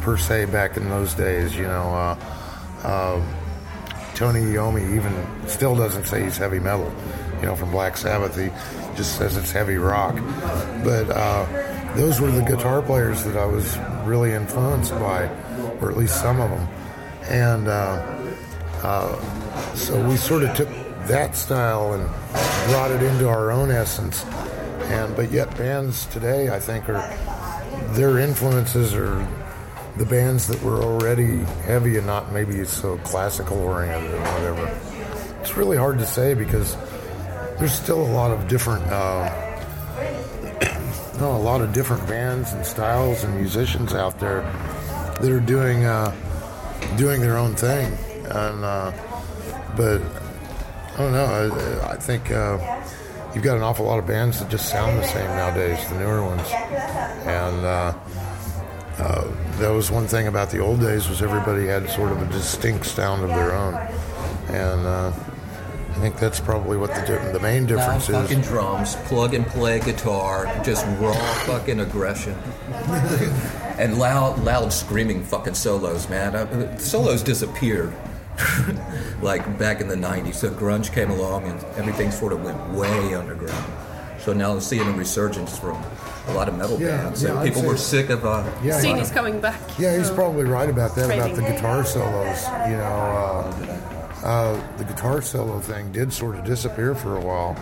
per 0.00 0.16
se 0.16 0.46
back 0.46 0.76
in 0.76 0.88
those 0.90 1.14
days. 1.14 1.56
You 1.56 1.64
know, 1.64 1.94
uh, 1.94 2.18
uh, 2.82 3.22
Tony 4.14 4.40
Iommi 4.40 4.94
even 4.94 5.48
still 5.48 5.74
doesn't 5.74 6.04
say 6.04 6.24
he's 6.24 6.36
heavy 6.36 6.58
metal. 6.58 6.92
You 7.40 7.46
know, 7.46 7.56
from 7.56 7.70
Black 7.70 7.96
Sabbath, 7.96 8.36
he 8.36 8.50
just 8.96 9.16
says 9.18 9.36
it's 9.36 9.50
heavy 9.50 9.76
rock. 9.76 10.14
But 10.84 11.10
uh, 11.10 11.94
those 11.96 12.20
were 12.20 12.30
the 12.30 12.42
guitar 12.42 12.82
players 12.82 13.24
that 13.24 13.36
I 13.36 13.46
was 13.46 13.76
really 14.04 14.32
influenced 14.32 14.92
by, 14.92 15.24
or 15.80 15.90
at 15.90 15.96
least 15.96 16.20
some 16.20 16.40
of 16.40 16.50
them. 16.50 16.68
And 17.28 17.68
uh, 17.68 18.32
uh, 18.82 19.74
so 19.74 20.08
we 20.08 20.16
sort 20.16 20.42
of 20.42 20.54
took 20.54 20.68
that 21.06 21.36
style 21.36 21.94
and 21.94 22.06
brought 22.70 22.90
it 22.90 23.02
into 23.02 23.28
our 23.28 23.50
own 23.50 23.70
essence. 23.70 24.24
And 24.84 25.14
but 25.16 25.30
yet 25.30 25.56
bands 25.56 26.06
today, 26.06 26.50
I 26.50 26.58
think, 26.58 26.88
are 26.88 27.02
their 27.94 28.18
influences 28.18 28.94
are 28.94 29.26
the 29.96 30.06
bands 30.06 30.46
that 30.48 30.62
were 30.62 30.82
already 30.82 31.38
heavy 31.66 31.98
and 31.98 32.06
not 32.06 32.32
maybe 32.32 32.64
so 32.64 32.98
classical 32.98 33.58
oriented 33.58 34.12
or 34.14 34.20
whatever. 34.20 34.80
It's 35.40 35.56
really 35.56 35.76
hard 35.76 35.98
to 35.98 36.06
say 36.06 36.34
because 36.34 36.76
there's 37.58 37.72
still 37.72 38.00
a 38.00 38.12
lot 38.12 38.30
of 38.30 38.48
different 38.48 38.84
uh, 38.86 39.52
know, 41.22 41.36
a 41.36 41.38
lot 41.38 41.60
of 41.60 41.72
different 41.72 42.06
bands 42.08 42.52
and 42.52 42.66
styles 42.66 43.22
and 43.24 43.34
musicians 43.36 43.94
out 43.94 44.18
there 44.18 44.42
that 45.20 45.30
are 45.30 45.40
doing 45.40 45.84
uh, 45.84 46.14
doing 46.96 47.20
their 47.20 47.36
own 47.38 47.54
thing. 47.54 47.92
And 48.24 48.64
uh, 48.64 48.92
but 49.76 50.00
I 50.94 50.96
don't 50.98 51.12
know. 51.12 51.80
I, 51.84 51.92
I 51.92 51.96
think 51.96 52.30
uh, 52.30 52.58
you've 53.34 53.44
got 53.44 53.56
an 53.56 53.62
awful 53.62 53.86
lot 53.86 53.98
of 53.98 54.06
bands 54.06 54.40
that 54.40 54.50
just 54.50 54.68
sound 54.68 54.98
the 54.98 55.04
same 55.04 55.26
nowadays, 55.26 55.88
the 55.88 55.98
newer 55.98 56.24
ones. 56.24 56.48
And 56.50 57.64
uh, 57.64 57.94
uh, 58.98 59.28
that 59.58 59.70
was 59.70 59.90
one 59.90 60.06
thing 60.06 60.26
about 60.26 60.50
the 60.50 60.58
old 60.58 60.80
days 60.80 61.08
was 61.08 61.22
everybody 61.22 61.66
had 61.66 61.88
sort 61.90 62.12
of 62.12 62.20
a 62.22 62.26
distinct 62.32 62.86
sound 62.86 63.22
of 63.22 63.30
their 63.30 63.52
own. 63.54 63.74
And 64.48 64.86
uh, 64.86 65.12
I 65.92 65.94
think 65.96 66.18
that's 66.18 66.40
probably 66.40 66.76
what 66.76 66.94
the 66.94 67.30
the 67.32 67.40
main 67.40 67.66
difference 67.66 68.08
is. 68.08 68.16
fucking 68.16 68.40
drums, 68.40 68.96
plug 69.04 69.34
and 69.34 69.46
play 69.46 69.78
guitar, 69.80 70.46
just 70.64 70.86
raw 70.98 71.12
fucking 71.44 71.80
aggression, 71.80 72.34
and 73.78 73.98
loud, 73.98 74.42
loud 74.44 74.72
screaming 74.72 75.22
fucking 75.22 75.54
solos, 75.54 76.08
man. 76.08 76.34
Uh, 76.34 76.78
solos 76.78 77.22
disappeared, 77.22 77.92
like 79.22 79.58
back 79.58 79.80
in 79.80 79.88
the 79.88 79.94
'90s. 79.94 80.34
So 80.36 80.50
grunge 80.50 80.92
came 80.92 81.10
along, 81.10 81.44
and 81.46 81.62
everything 81.76 82.10
sort 82.10 82.32
of 82.32 82.42
went 82.44 82.58
way 82.70 83.14
underground. 83.14 83.64
So 84.20 84.32
now 84.32 84.52
I'm 84.52 84.60
seeing 84.60 84.86
a 84.86 84.92
resurgence 84.92 85.58
from 85.58 85.82
a 86.28 86.32
lot 86.34 86.48
of 86.48 86.56
metal 86.56 86.78
Yeah, 86.80 86.88
bands. 87.02 87.22
yeah, 87.24 87.30
and 87.32 87.42
people 87.42 87.68
were 87.68 87.76
sick 87.76 88.08
of 88.10 88.24
uh, 88.24 88.48
Yeah, 88.62 88.78
Scene 88.78 88.96
yeah. 88.96 89.02
is 89.02 89.10
coming 89.10 89.40
back. 89.40 89.58
Yeah, 89.78 89.96
he's 89.96 90.06
So- 90.08 90.14
probably 90.14 90.44
right 90.44 90.70
about 90.70 90.94
that, 90.94 91.06
about 91.12 91.34
the 91.34 91.42
guitar 91.42 91.84
solos. 91.84 92.44
You 92.68 92.76
know, 92.76 92.84
uh, 94.22 94.26
uh, 94.26 94.76
the 94.76 94.84
guitar 94.84 95.20
solo 95.22 95.58
thing 95.58 95.90
did 95.90 96.12
sort 96.12 96.36
of 96.36 96.44
disappear 96.44 96.94
for 96.94 97.16
a 97.16 97.20
while. 97.20 97.56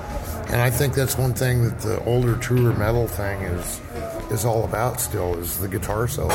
And 0.48 0.60
I 0.60 0.68
think 0.68 0.92
that's 0.94 1.16
one 1.16 1.32
thing 1.32 1.64
that 1.64 1.78
the 1.80 2.04
older, 2.04 2.36
truer 2.36 2.74
metal 2.74 3.08
thing 3.08 3.40
is 3.40 3.80
is 4.30 4.44
all 4.44 4.64
about 4.64 5.00
still, 5.00 5.36
is 5.38 5.58
the 5.58 5.68
guitar 5.68 6.08
solo. 6.08 6.32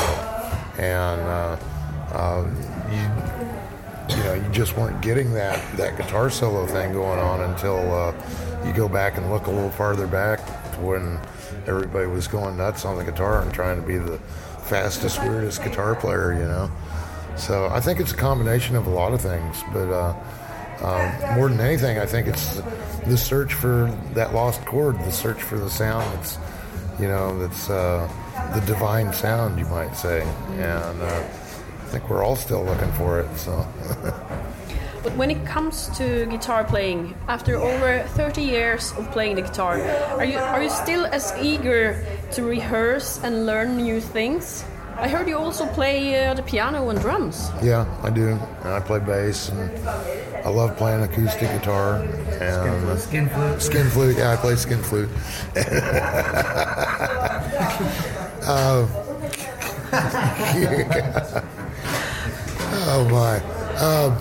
And 0.78 1.20
uh, 1.20 1.56
uh, 2.12 2.46
you, 2.90 4.16
you 4.16 4.22
know, 4.24 4.34
you 4.34 4.48
just 4.52 4.76
weren't 4.76 5.00
getting 5.00 5.32
that, 5.34 5.76
that 5.76 5.96
guitar 5.96 6.30
solo 6.30 6.66
thing 6.66 6.92
going 6.92 7.18
on 7.18 7.40
until 7.40 7.94
uh, 7.94 8.12
you 8.64 8.72
go 8.72 8.88
back 8.88 9.16
and 9.16 9.30
look 9.30 9.46
a 9.46 9.50
little 9.50 9.70
farther 9.70 10.06
back 10.06 10.40
when 10.78 11.18
everybody 11.66 12.06
was 12.06 12.28
going 12.28 12.56
nuts 12.56 12.84
on 12.84 12.96
the 12.96 13.04
guitar 13.04 13.42
and 13.42 13.52
trying 13.52 13.80
to 13.80 13.86
be 13.86 13.96
the 13.96 14.18
fastest, 14.68 15.20
weirdest 15.22 15.62
guitar 15.62 15.94
player, 15.94 16.32
you 16.34 16.44
know. 16.44 16.70
So 17.36 17.66
I 17.66 17.80
think 17.80 18.00
it's 18.00 18.12
a 18.12 18.16
combination 18.16 18.76
of 18.76 18.86
a 18.86 18.90
lot 18.90 19.12
of 19.12 19.20
things, 19.20 19.62
but 19.72 19.90
uh, 19.90 20.14
uh, 20.80 21.34
more 21.34 21.48
than 21.48 21.60
anything, 21.60 21.98
I 21.98 22.06
think 22.06 22.26
it's 22.26 22.60
the 23.06 23.16
search 23.16 23.54
for 23.54 23.90
that 24.14 24.34
lost 24.34 24.64
chord, 24.64 24.98
the 25.00 25.12
search 25.12 25.42
for 25.42 25.58
the 25.58 25.70
sound 25.70 26.18
you 27.00 27.08
know, 27.08 27.38
that's 27.38 27.70
uh, 27.70 28.08
the 28.54 28.60
divine 28.66 29.12
sound, 29.12 29.58
you 29.58 29.66
might 29.66 29.96
say, 29.96 30.22
and 30.52 31.02
uh, 31.02 31.06
I 31.06 31.88
think 31.88 32.08
we're 32.08 32.24
all 32.24 32.36
still 32.36 32.64
looking 32.64 32.92
for 32.92 33.20
it. 33.20 33.36
So. 33.36 33.66
But 35.06 35.16
when 35.16 35.30
it 35.30 35.46
comes 35.46 35.86
to 35.98 36.26
guitar 36.26 36.64
playing, 36.64 37.14
after 37.28 37.54
over 37.54 38.02
30 38.18 38.42
years 38.42 38.90
of 38.98 39.08
playing 39.12 39.36
the 39.36 39.42
guitar, 39.42 39.80
are 40.18 40.24
you 40.24 40.36
are 40.36 40.60
you 40.60 40.68
still 40.68 41.06
as 41.06 41.32
eager 41.40 42.04
to 42.32 42.42
rehearse 42.42 43.22
and 43.22 43.46
learn 43.46 43.76
new 43.76 44.00
things? 44.00 44.64
I 44.98 45.08
heard 45.08 45.28
you 45.28 45.36
also 45.38 45.66
play 45.66 46.26
uh, 46.26 46.34
the 46.34 46.42
piano 46.42 46.88
and 46.88 46.98
drums. 47.00 47.50
Yeah, 47.62 47.86
I 48.02 48.10
do. 48.10 48.28
And 48.30 48.68
I 48.72 48.80
play 48.80 48.98
bass, 48.98 49.50
and 49.50 49.88
I 49.88 50.48
love 50.48 50.76
playing 50.76 51.02
acoustic 51.02 51.48
guitar 51.50 52.02
and 52.02 52.88
uh, 52.88 52.96
Skin 52.96 53.28
flute. 53.28 53.62
skin 53.62 53.90
flute. 53.90 54.16
Yeah, 54.16 54.32
I 54.32 54.36
play 54.36 54.56
skin 54.56 54.82
flute. 54.82 55.10
Uh, 58.48 58.86
oh 62.88 63.08
my. 63.10 63.38
Um, 63.82 64.16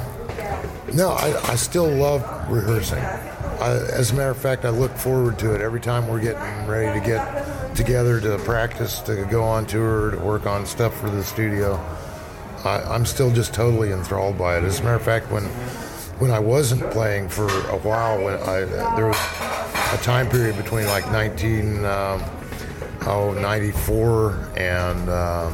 no, 0.96 1.10
I, 1.12 1.52
I 1.52 1.56
still 1.56 1.88
love 1.88 2.22
rehearsing. 2.50 3.00
I, 3.00 3.72
as 3.94 4.12
a 4.12 4.16
matter 4.16 4.32
of 4.32 4.38
fact, 4.38 4.66
I 4.66 4.70
look 4.70 4.96
forward 4.98 5.38
to 5.40 5.54
it 5.54 5.62
every 5.62 5.80
time 5.80 6.08
we're 6.08 6.22
getting 6.22 6.68
ready 6.68 7.00
to 7.00 7.06
get 7.06 7.20
together 7.76 8.20
to 8.22 8.38
practice, 8.40 9.00
to 9.02 9.26
go 9.26 9.44
on 9.44 9.66
tour, 9.66 10.12
to 10.12 10.18
work 10.18 10.46
on 10.46 10.66
stuff 10.66 11.00
for 11.00 11.10
the 11.10 11.24
studio. 11.24 11.76
I, 12.64 12.82
I'm 12.84 13.06
still 13.06 13.32
just 13.32 13.54
totally 13.54 13.92
enthralled 13.92 14.38
by 14.38 14.58
it. 14.58 14.64
As 14.64 14.80
a 14.80 14.84
matter 14.84 14.96
of 14.96 15.04
fact, 15.04 15.32
when 15.32 15.44
when 16.20 16.32
I 16.32 16.40
wasn't 16.40 16.90
playing 16.92 17.28
for 17.28 17.48
a 17.48 17.78
while, 17.80 18.24
when 18.24 18.36
I 18.36 18.64
there 18.96 19.08
was 19.08 19.18
a 19.94 19.98
time 20.02 20.30
period 20.30 20.58
between 20.58 20.86
like 20.88 21.06
19 21.12 21.86
um, 21.86 22.24
oh 23.06 23.38
94 23.40 24.52
and 24.58 25.10
uh, 25.10 25.54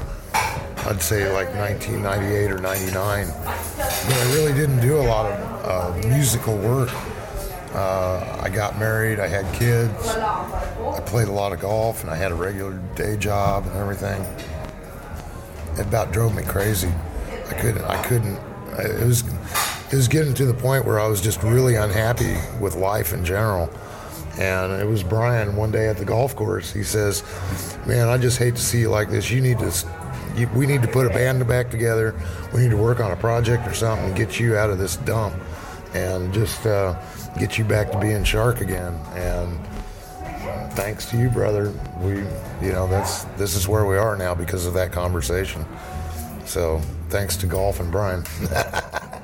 I'd 0.86 1.02
say 1.02 1.32
like 1.34 1.54
1998 1.56 2.52
or 2.52 2.60
99. 2.60 3.28
But 3.78 4.14
I 4.14 4.34
really 4.34 4.54
didn't 4.54 4.82
do 4.82 5.00
a 5.00 5.04
lot 5.04 5.32
of 5.32 6.04
uh, 6.04 6.08
musical 6.08 6.58
work. 6.58 6.90
Uh, 7.74 8.40
I 8.42 8.50
got 8.50 8.78
married, 8.78 9.20
I 9.20 9.28
had 9.28 9.54
kids, 9.56 10.08
I 10.10 11.02
played 11.06 11.30
a 11.30 11.32
lot 11.32 11.54
of 11.54 11.62
golf, 11.62 12.02
and 12.02 12.12
I 12.12 12.16
had 12.16 12.32
a 12.32 12.36
regular 12.36 12.74
day 12.96 13.16
job 13.16 13.66
and 13.66 13.78
everything. 13.78 14.22
It 15.78 15.88
about 15.88 16.12
drove 16.12 16.36
me 16.36 16.44
crazy. 16.44 16.92
I 17.50 17.54
couldn't. 17.54 17.86
I 17.86 18.02
couldn't. 18.04 18.38
It 18.78 19.06
was. 19.06 19.24
It 19.92 19.96
was 19.96 20.08
getting 20.08 20.34
to 20.36 20.46
the 20.46 20.54
point 20.54 20.86
where 20.86 21.00
I 21.00 21.08
was 21.08 21.20
just 21.20 21.44
really 21.44 21.76
unhappy 21.76 22.36
with 22.62 22.76
life 22.76 23.14
in 23.14 23.26
general. 23.26 23.70
And 24.40 24.72
it 24.82 24.86
was 24.86 25.04
Brian 25.04 25.58
one 25.58 25.72
day 25.72 25.90
at 25.90 25.98
the 25.98 26.06
golf 26.06 26.36
course. 26.36 26.72
He 26.72 26.84
says, 26.84 27.24
"Man, 27.86 28.08
I 28.08 28.18
just 28.18 28.38
hate 28.38 28.56
to 28.56 28.62
see 28.62 28.80
you 28.80 28.90
like 28.90 29.10
this. 29.10 29.30
You 29.30 29.42
need 29.42 29.60
to. 29.60 29.74
You, 30.36 30.48
we 30.56 30.66
need 30.66 30.82
to 30.82 30.88
put 30.88 31.08
a 31.08 31.10
band 31.10 31.46
back 31.48 31.70
together. 31.70 32.16
We 32.54 32.62
need 32.62 32.72
to 32.72 32.78
work 32.78 33.02
on 33.02 33.12
a 33.12 33.18
project 33.18 33.68
or 33.68 33.74
something 33.74 34.14
get 34.14 34.40
you 34.40 34.56
out 34.56 34.70
of 34.70 34.78
this 34.78 34.96
dump, 34.98 35.36
and 35.94 36.34
just 36.34 36.66
uh, 36.66 36.96
get 37.38 37.58
you 37.58 37.64
back 37.64 37.92
to 37.92 38.00
being 38.00 38.24
Shark 38.24 38.62
again." 38.62 38.94
And 39.16 39.60
thanks 40.74 41.10
to 41.12 41.18
you, 41.18 41.30
brother, 41.30 41.74
we, 42.00 42.18
you 42.66 42.72
know, 42.72 42.88
that's 42.88 43.24
this 43.38 43.56
is 43.56 43.68
where 43.68 43.86
we 43.86 43.98
are 43.98 44.16
now 44.16 44.34
because 44.34 44.66
of 44.66 44.74
that 44.74 44.92
conversation. 44.92 45.66
So 46.46 46.80
thanks 47.10 47.38
to 47.38 47.48
golf 47.48 47.80
and 47.80 47.92
Brian. 47.92 48.24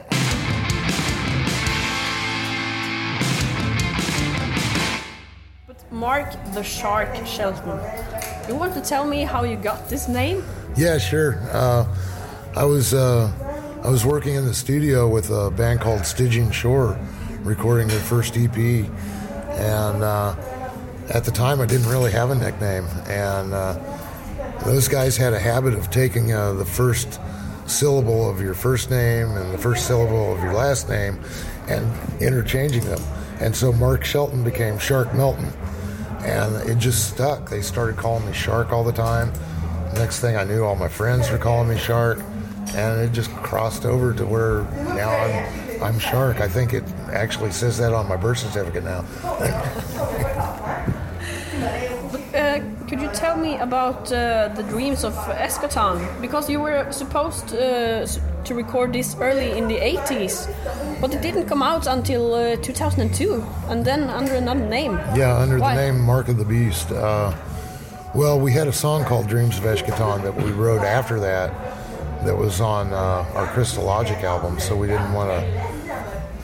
But 5.68 5.92
Mark 5.92 6.32
the 6.54 6.64
Shark 6.64 7.14
Shelton, 7.26 7.80
you 8.48 8.56
want 8.56 8.74
to 8.76 8.82
tell 8.82 9.06
me 9.06 9.24
how 9.24 9.44
you 9.44 9.58
got 9.58 9.90
this 9.90 10.08
name? 10.08 10.44
Yeah, 10.76 10.98
sure. 10.98 11.40
Uh, 11.52 11.86
I 12.56 12.64
was 12.64 12.94
uh, 12.94 13.32
I 13.84 13.90
was 13.90 14.06
working 14.06 14.36
in 14.36 14.46
the 14.46 14.54
studio 14.54 15.08
with 15.08 15.30
a 15.30 15.52
band 15.52 15.82
called 15.82 16.06
Stygian 16.06 16.52
Shore, 16.52 16.98
recording 17.48 17.88
their 17.88 18.00
first 18.02 18.36
EP, 18.36 18.58
and 18.58 20.04
uh, 20.04 20.36
at 21.10 21.24
the 21.24 21.32
time 21.32 21.62
I 21.62 21.66
didn't 21.66 21.88
really 21.88 22.12
have 22.12 22.30
a 22.30 22.36
nickname, 22.36 22.86
and 23.08 23.54
uh, 23.54 23.80
those 24.66 24.90
guys 24.90 25.16
had 25.16 25.34
a 25.34 25.40
habit 25.40 25.74
of 25.74 25.90
taking 25.90 26.34
uh, 26.34 26.54
the 26.54 26.66
first 26.66 27.22
syllable 27.66 28.30
of 28.30 28.42
your 28.42 28.54
first 28.54 28.90
name 28.90 29.30
and 29.32 29.54
the 29.54 29.58
first 29.58 29.88
syllable 29.88 30.34
of 30.34 30.44
your 30.44 30.54
last 30.54 30.90
name 30.90 31.20
and 31.70 31.90
interchanging 32.22 32.84
them, 32.84 33.02
and 33.40 33.56
so 33.56 33.72
Mark 33.72 34.04
Shelton 34.04 34.44
became 34.44 34.78
Shark 34.78 35.14
Melton, 35.14 35.52
and 36.20 36.70
it 36.70 36.78
just 36.78 37.14
stuck. 37.14 37.50
They 37.50 37.62
started 37.62 37.96
calling 37.96 38.26
me 38.26 38.34
Shark 38.34 38.74
all 38.74 38.84
the 38.84 38.92
time. 38.92 39.32
Next 39.94 40.20
thing 40.20 40.36
I 40.36 40.44
knew, 40.44 40.66
all 40.66 40.76
my 40.76 40.90
friends 40.90 41.32
were 41.32 41.38
calling 41.38 41.70
me 41.70 41.78
Shark, 41.78 42.20
and 42.76 43.00
it 43.00 43.14
just 43.14 43.32
crossed 43.38 43.86
over 43.86 44.14
to 44.14 44.26
where 44.26 44.64
now 44.94 45.10
I'm 45.10 45.67
I'm 45.82 46.00
Shark. 46.00 46.42
I 46.42 46.48
think 46.48 46.74
it 46.74 46.84
actually 47.12 47.52
says 47.52 47.78
that 47.78 47.94
on 47.94 48.08
my 48.08 48.18
birth 48.18 48.40
certificate 48.40 48.84
now. 48.84 49.06
Uh, 52.38 52.62
could 52.88 53.02
you 53.02 53.10
tell 53.14 53.36
me 53.36 53.58
about 53.58 54.12
uh, 54.12 54.48
the 54.50 54.62
dreams 54.70 55.04
of 55.04 55.16
Eschaton? 55.16 55.98
Because 56.22 56.48
you 56.48 56.60
were 56.60 56.86
supposed 56.92 57.56
uh, 57.56 58.06
to 58.44 58.54
record 58.54 58.94
this 58.94 59.16
early 59.20 59.58
in 59.58 59.68
the 59.68 59.78
80s, 59.78 60.48
but 61.02 61.12
it 61.16 61.24
didn't 61.24 61.48
come 61.48 61.64
out 61.64 61.88
until 61.88 62.36
uh, 62.36 62.56
2002, 62.58 63.44
and 63.70 63.84
then 63.84 64.04
under 64.04 64.36
another 64.36 64.68
name. 64.68 65.00
Yeah, 65.16 65.36
under 65.36 65.58
Why? 65.58 65.74
the 65.76 65.82
name 65.82 66.00
Mark 66.00 66.28
of 66.28 66.38
the 66.38 66.46
Beast. 66.46 66.92
Uh, 66.92 67.36
well, 68.14 68.40
we 68.40 68.52
had 68.52 68.68
a 68.68 68.74
song 68.74 69.04
called 69.04 69.28
Dreams 69.28 69.58
of 69.58 69.64
Eschaton 69.64 70.22
that 70.22 70.36
we 70.36 70.52
wrote 70.52 70.84
after 70.84 71.20
that, 71.20 71.52
that 72.24 72.36
was 72.36 72.62
on 72.62 72.92
uh, 72.94 73.26
our 73.36 73.48
Crystal 73.48 73.84
Logic 73.84 74.18
album, 74.18 74.60
so 74.60 74.76
we 74.76 74.88
didn't 74.88 75.14
want 75.14 75.30
to, 75.30 75.67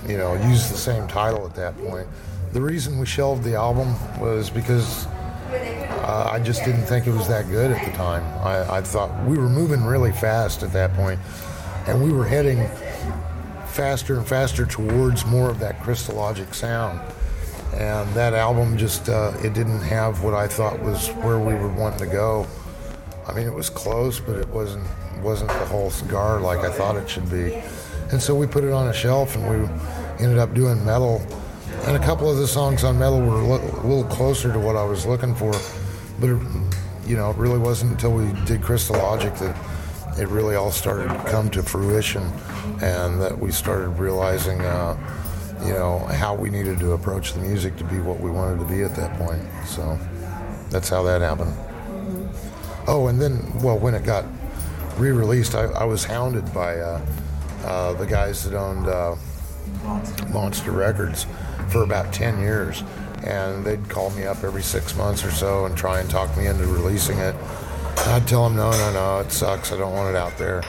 you 0.07 0.17
know, 0.17 0.33
use 0.47 0.69
the 0.69 0.77
same 0.77 1.07
title 1.07 1.45
at 1.45 1.55
that 1.55 1.77
point. 1.77 2.07
The 2.51 2.61
reason 2.61 2.99
we 2.99 3.05
shelved 3.05 3.43
the 3.43 3.55
album 3.55 3.95
was 4.19 4.49
because 4.49 5.05
uh, 5.51 6.29
I 6.31 6.39
just 6.39 6.63
didn't 6.65 6.85
think 6.85 7.07
it 7.07 7.11
was 7.11 7.27
that 7.27 7.49
good 7.49 7.71
at 7.71 7.85
the 7.85 7.91
time. 7.97 8.23
I, 8.45 8.77
I 8.77 8.81
thought 8.81 9.09
we 9.25 9.37
were 9.37 9.49
moving 9.49 9.83
really 9.85 10.11
fast 10.11 10.61
at 10.63 10.71
that 10.73 10.93
point, 10.93 11.19
and 11.87 12.03
we 12.03 12.11
were 12.11 12.25
heading 12.25 12.67
faster 13.67 14.17
and 14.17 14.27
faster 14.27 14.65
towards 14.65 15.25
more 15.25 15.49
of 15.49 15.59
that 15.59 15.81
Crystal 15.81 16.15
Logic 16.15 16.53
sound. 16.53 16.99
and 17.73 18.07
that 18.13 18.33
album 18.33 18.77
just 18.77 19.09
uh, 19.09 19.33
it 19.43 19.53
didn't 19.53 19.79
have 19.81 20.23
what 20.23 20.35
I 20.35 20.47
thought 20.47 20.79
was 20.81 21.07
where 21.23 21.39
we 21.39 21.55
were 21.55 21.69
wanting 21.69 21.99
to 21.99 22.13
go. 22.13 22.45
I 23.27 23.33
mean, 23.33 23.47
it 23.47 23.53
was 23.53 23.69
close, 23.69 24.19
but 24.19 24.35
it 24.37 24.47
wasn't 24.49 24.85
wasn't 25.23 25.49
the 25.49 25.65
whole 25.65 25.89
cigar 25.89 26.39
like 26.41 26.59
I 26.59 26.71
thought 26.71 26.97
it 26.97 27.09
should 27.09 27.29
be. 27.31 27.63
And 28.13 28.21
so 28.21 28.35
we 28.35 28.45
put 28.45 28.63
it 28.63 28.71
on 28.71 28.89
a 28.89 28.93
shelf, 28.93 29.35
and 29.35 29.43
we 29.49 29.67
ended 30.23 30.37
up 30.37 30.53
doing 30.53 30.85
metal. 30.85 31.19
And 31.87 31.97
a 31.97 31.99
couple 31.99 32.29
of 32.29 32.37
the 32.37 32.47
songs 32.47 32.83
on 32.83 32.99
metal 32.99 33.19
were 33.19 33.41
a 33.41 33.45
a 33.57 33.87
little 33.87 34.03
closer 34.03 34.53
to 34.53 34.59
what 34.59 34.75
I 34.75 34.83
was 34.83 35.07
looking 35.07 35.33
for, 35.33 35.51
but 36.19 36.29
it, 36.29 36.39
you 37.07 37.17
know, 37.17 37.31
it 37.31 37.37
really 37.37 37.57
wasn't 37.57 37.93
until 37.93 38.13
we 38.13 38.31
did 38.45 38.61
Crystal 38.61 38.95
Logic 38.95 39.33
that 39.33 39.57
it 40.19 40.27
really 40.27 40.53
all 40.53 40.69
started 40.69 41.09
to 41.09 41.31
come 41.31 41.49
to 41.49 41.63
fruition, 41.63 42.21
and 42.83 43.19
that 43.19 43.35
we 43.35 43.51
started 43.51 43.89
realizing, 43.89 44.61
uh, 44.61 44.95
you 45.65 45.73
know, 45.73 45.97
how 45.97 46.35
we 46.35 46.51
needed 46.51 46.77
to 46.81 46.91
approach 46.91 47.33
the 47.33 47.39
music 47.39 47.75
to 47.77 47.83
be 47.83 47.97
what 47.97 48.19
we 48.19 48.29
wanted 48.29 48.59
to 48.59 48.65
be 48.65 48.83
at 48.83 48.95
that 48.95 49.17
point. 49.17 49.41
So 49.65 49.97
that's 50.69 50.87
how 50.87 51.01
that 51.01 51.21
happened. 51.21 51.57
Oh, 52.87 53.07
and 53.07 53.19
then, 53.19 53.41
well, 53.63 53.79
when 53.79 53.95
it 53.95 54.03
got 54.03 54.23
re-released, 54.97 55.55
I, 55.55 55.63
I 55.63 55.83
was 55.83 56.05
hounded 56.05 56.53
by 56.53 56.77
uh, 56.77 57.01
uh, 57.63 57.93
the 57.93 58.05
guys 58.05 58.43
that 58.43 58.57
owned 58.57 58.87
uh, 58.87 59.15
Monster 60.31 60.71
Records 60.71 61.25
for 61.69 61.83
about 61.83 62.13
ten 62.13 62.39
years, 62.39 62.83
and 63.23 63.63
they'd 63.65 63.87
call 63.89 64.09
me 64.11 64.25
up 64.25 64.43
every 64.43 64.63
six 64.63 64.95
months 64.95 65.23
or 65.23 65.31
so 65.31 65.65
and 65.65 65.77
try 65.77 65.99
and 65.99 66.09
talk 66.09 66.35
me 66.37 66.47
into 66.47 66.65
releasing 66.67 67.17
it. 67.19 67.35
And 67.35 68.11
I'd 68.11 68.27
tell 68.27 68.43
them, 68.43 68.57
no, 68.57 68.71
no, 68.71 68.93
no, 68.93 69.19
it 69.19 69.31
sucks. 69.31 69.71
I 69.71 69.77
don't 69.77 69.93
want 69.93 70.09
it 70.09 70.15
out 70.15 70.37
there. 70.37 70.63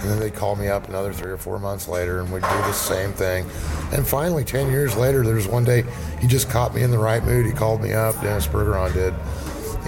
And 0.00 0.10
then 0.10 0.20
they'd 0.20 0.34
call 0.34 0.56
me 0.56 0.68
up 0.68 0.88
another 0.88 1.12
three 1.12 1.30
or 1.30 1.36
four 1.36 1.58
months 1.58 1.88
later, 1.88 2.20
and 2.20 2.30
we'd 2.32 2.42
do 2.42 2.48
the 2.48 2.72
same 2.72 3.12
thing. 3.12 3.44
And 3.92 4.06
finally, 4.06 4.44
ten 4.44 4.70
years 4.70 4.96
later, 4.96 5.24
there 5.24 5.34
was 5.34 5.48
one 5.48 5.64
day 5.64 5.84
he 6.20 6.26
just 6.26 6.48
caught 6.48 6.74
me 6.74 6.82
in 6.82 6.90
the 6.90 6.98
right 6.98 7.24
mood. 7.24 7.46
He 7.46 7.52
called 7.52 7.82
me 7.82 7.92
up. 7.92 8.20
Dennis 8.20 8.46
Bergeron 8.46 8.92
did 8.92 9.14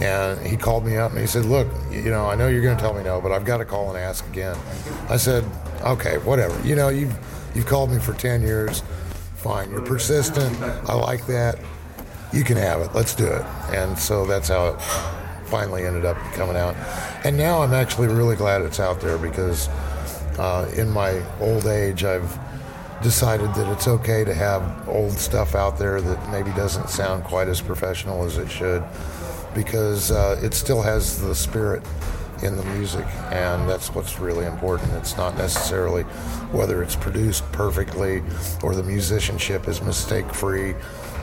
and 0.01 0.39
he 0.47 0.57
called 0.57 0.85
me 0.87 0.97
up 0.97 1.11
and 1.13 1.21
he 1.21 1.27
said, 1.27 1.45
"Look, 1.45 1.67
you 1.91 2.11
know, 2.11 2.27
I 2.27 2.35
know 2.35 2.49
you're 2.49 2.63
going 2.63 2.77
to 2.77 2.81
tell 2.83 2.95
me 2.95 3.03
no, 3.03 3.21
but 3.21 3.33
I've 3.33 3.45
got 3.45 3.59
to 3.59 3.65
call 3.65 3.89
and 3.89 3.99
ask 3.99 4.27
again." 4.29 4.57
I 5.09 5.17
said, 5.17 5.45
"Okay, 5.83 6.19
whatever. 6.19 6.59
You 6.67 6.77
know, 6.77 6.89
you've 6.89 7.17
you've 7.55 7.67
called 7.67 7.91
me 7.91 7.99
for 7.99 8.15
ten 8.15 8.43
years. 8.43 8.83
Fine. 9.37 9.71
You're 9.71 9.83
persistent. 9.83 10.61
I 10.89 10.95
like 10.95 11.27
that. 11.27 11.59
You 12.33 12.45
can 12.45 12.57
have 12.57 12.81
it. 12.81 12.95
Let's 12.95 13.15
do 13.15 13.27
it." 13.27 13.45
And 13.73 13.99
so 13.99 14.27
that's 14.27 14.49
how 14.49 14.69
it 14.69 14.81
finally 15.49 15.85
ended 15.85 16.05
up 16.05 16.17
coming 16.35 16.57
out. 16.57 16.75
And 17.25 17.37
now 17.37 17.63
I'm 17.63 17.73
actually 17.73 18.09
really 18.09 18.37
glad 18.37 18.63
it's 18.63 18.81
out 18.81 19.01
there 19.01 19.19
because 19.19 19.69
uh, 20.39 20.71
in 20.77 20.91
my 20.91 21.23
old 21.41 21.67
age, 21.67 22.05
I've 22.05 22.39
decided 23.03 23.55
that 23.55 23.71
it's 23.73 23.87
okay 23.87 24.25
to 24.25 24.35
have 24.35 24.89
old 24.89 25.13
stuff 25.13 25.55
out 25.55 25.79
there 25.79 26.01
that 26.01 26.31
maybe 26.31 26.51
doesn't 26.53 26.89
sound 26.89 27.25
quite 27.25 27.49
as 27.49 27.61
professional 27.61 28.25
as 28.25 28.39
it 28.39 28.51
should 28.51 28.85
because 29.55 30.11
uh, 30.11 30.39
it 30.43 30.53
still 30.55 30.83
has 30.83 31.21
the 31.21 31.35
spirit 31.35 31.83
in 32.43 32.57
the 32.57 32.65
music, 32.77 33.07
and 33.31 33.69
that's 33.69 33.95
what's 33.95 34.19
really 34.19 34.47
important. 34.47 34.93
It's 34.95 35.17
not 35.17 35.37
necessarily 35.37 36.03
whether 36.53 36.83
it's 36.83 36.97
produced 36.97 37.51
perfectly 37.53 38.23
or 38.63 38.75
the 38.75 38.83
musicianship 38.83 39.69
is 39.69 39.83
mistake 39.83 40.33
free. 40.33 40.75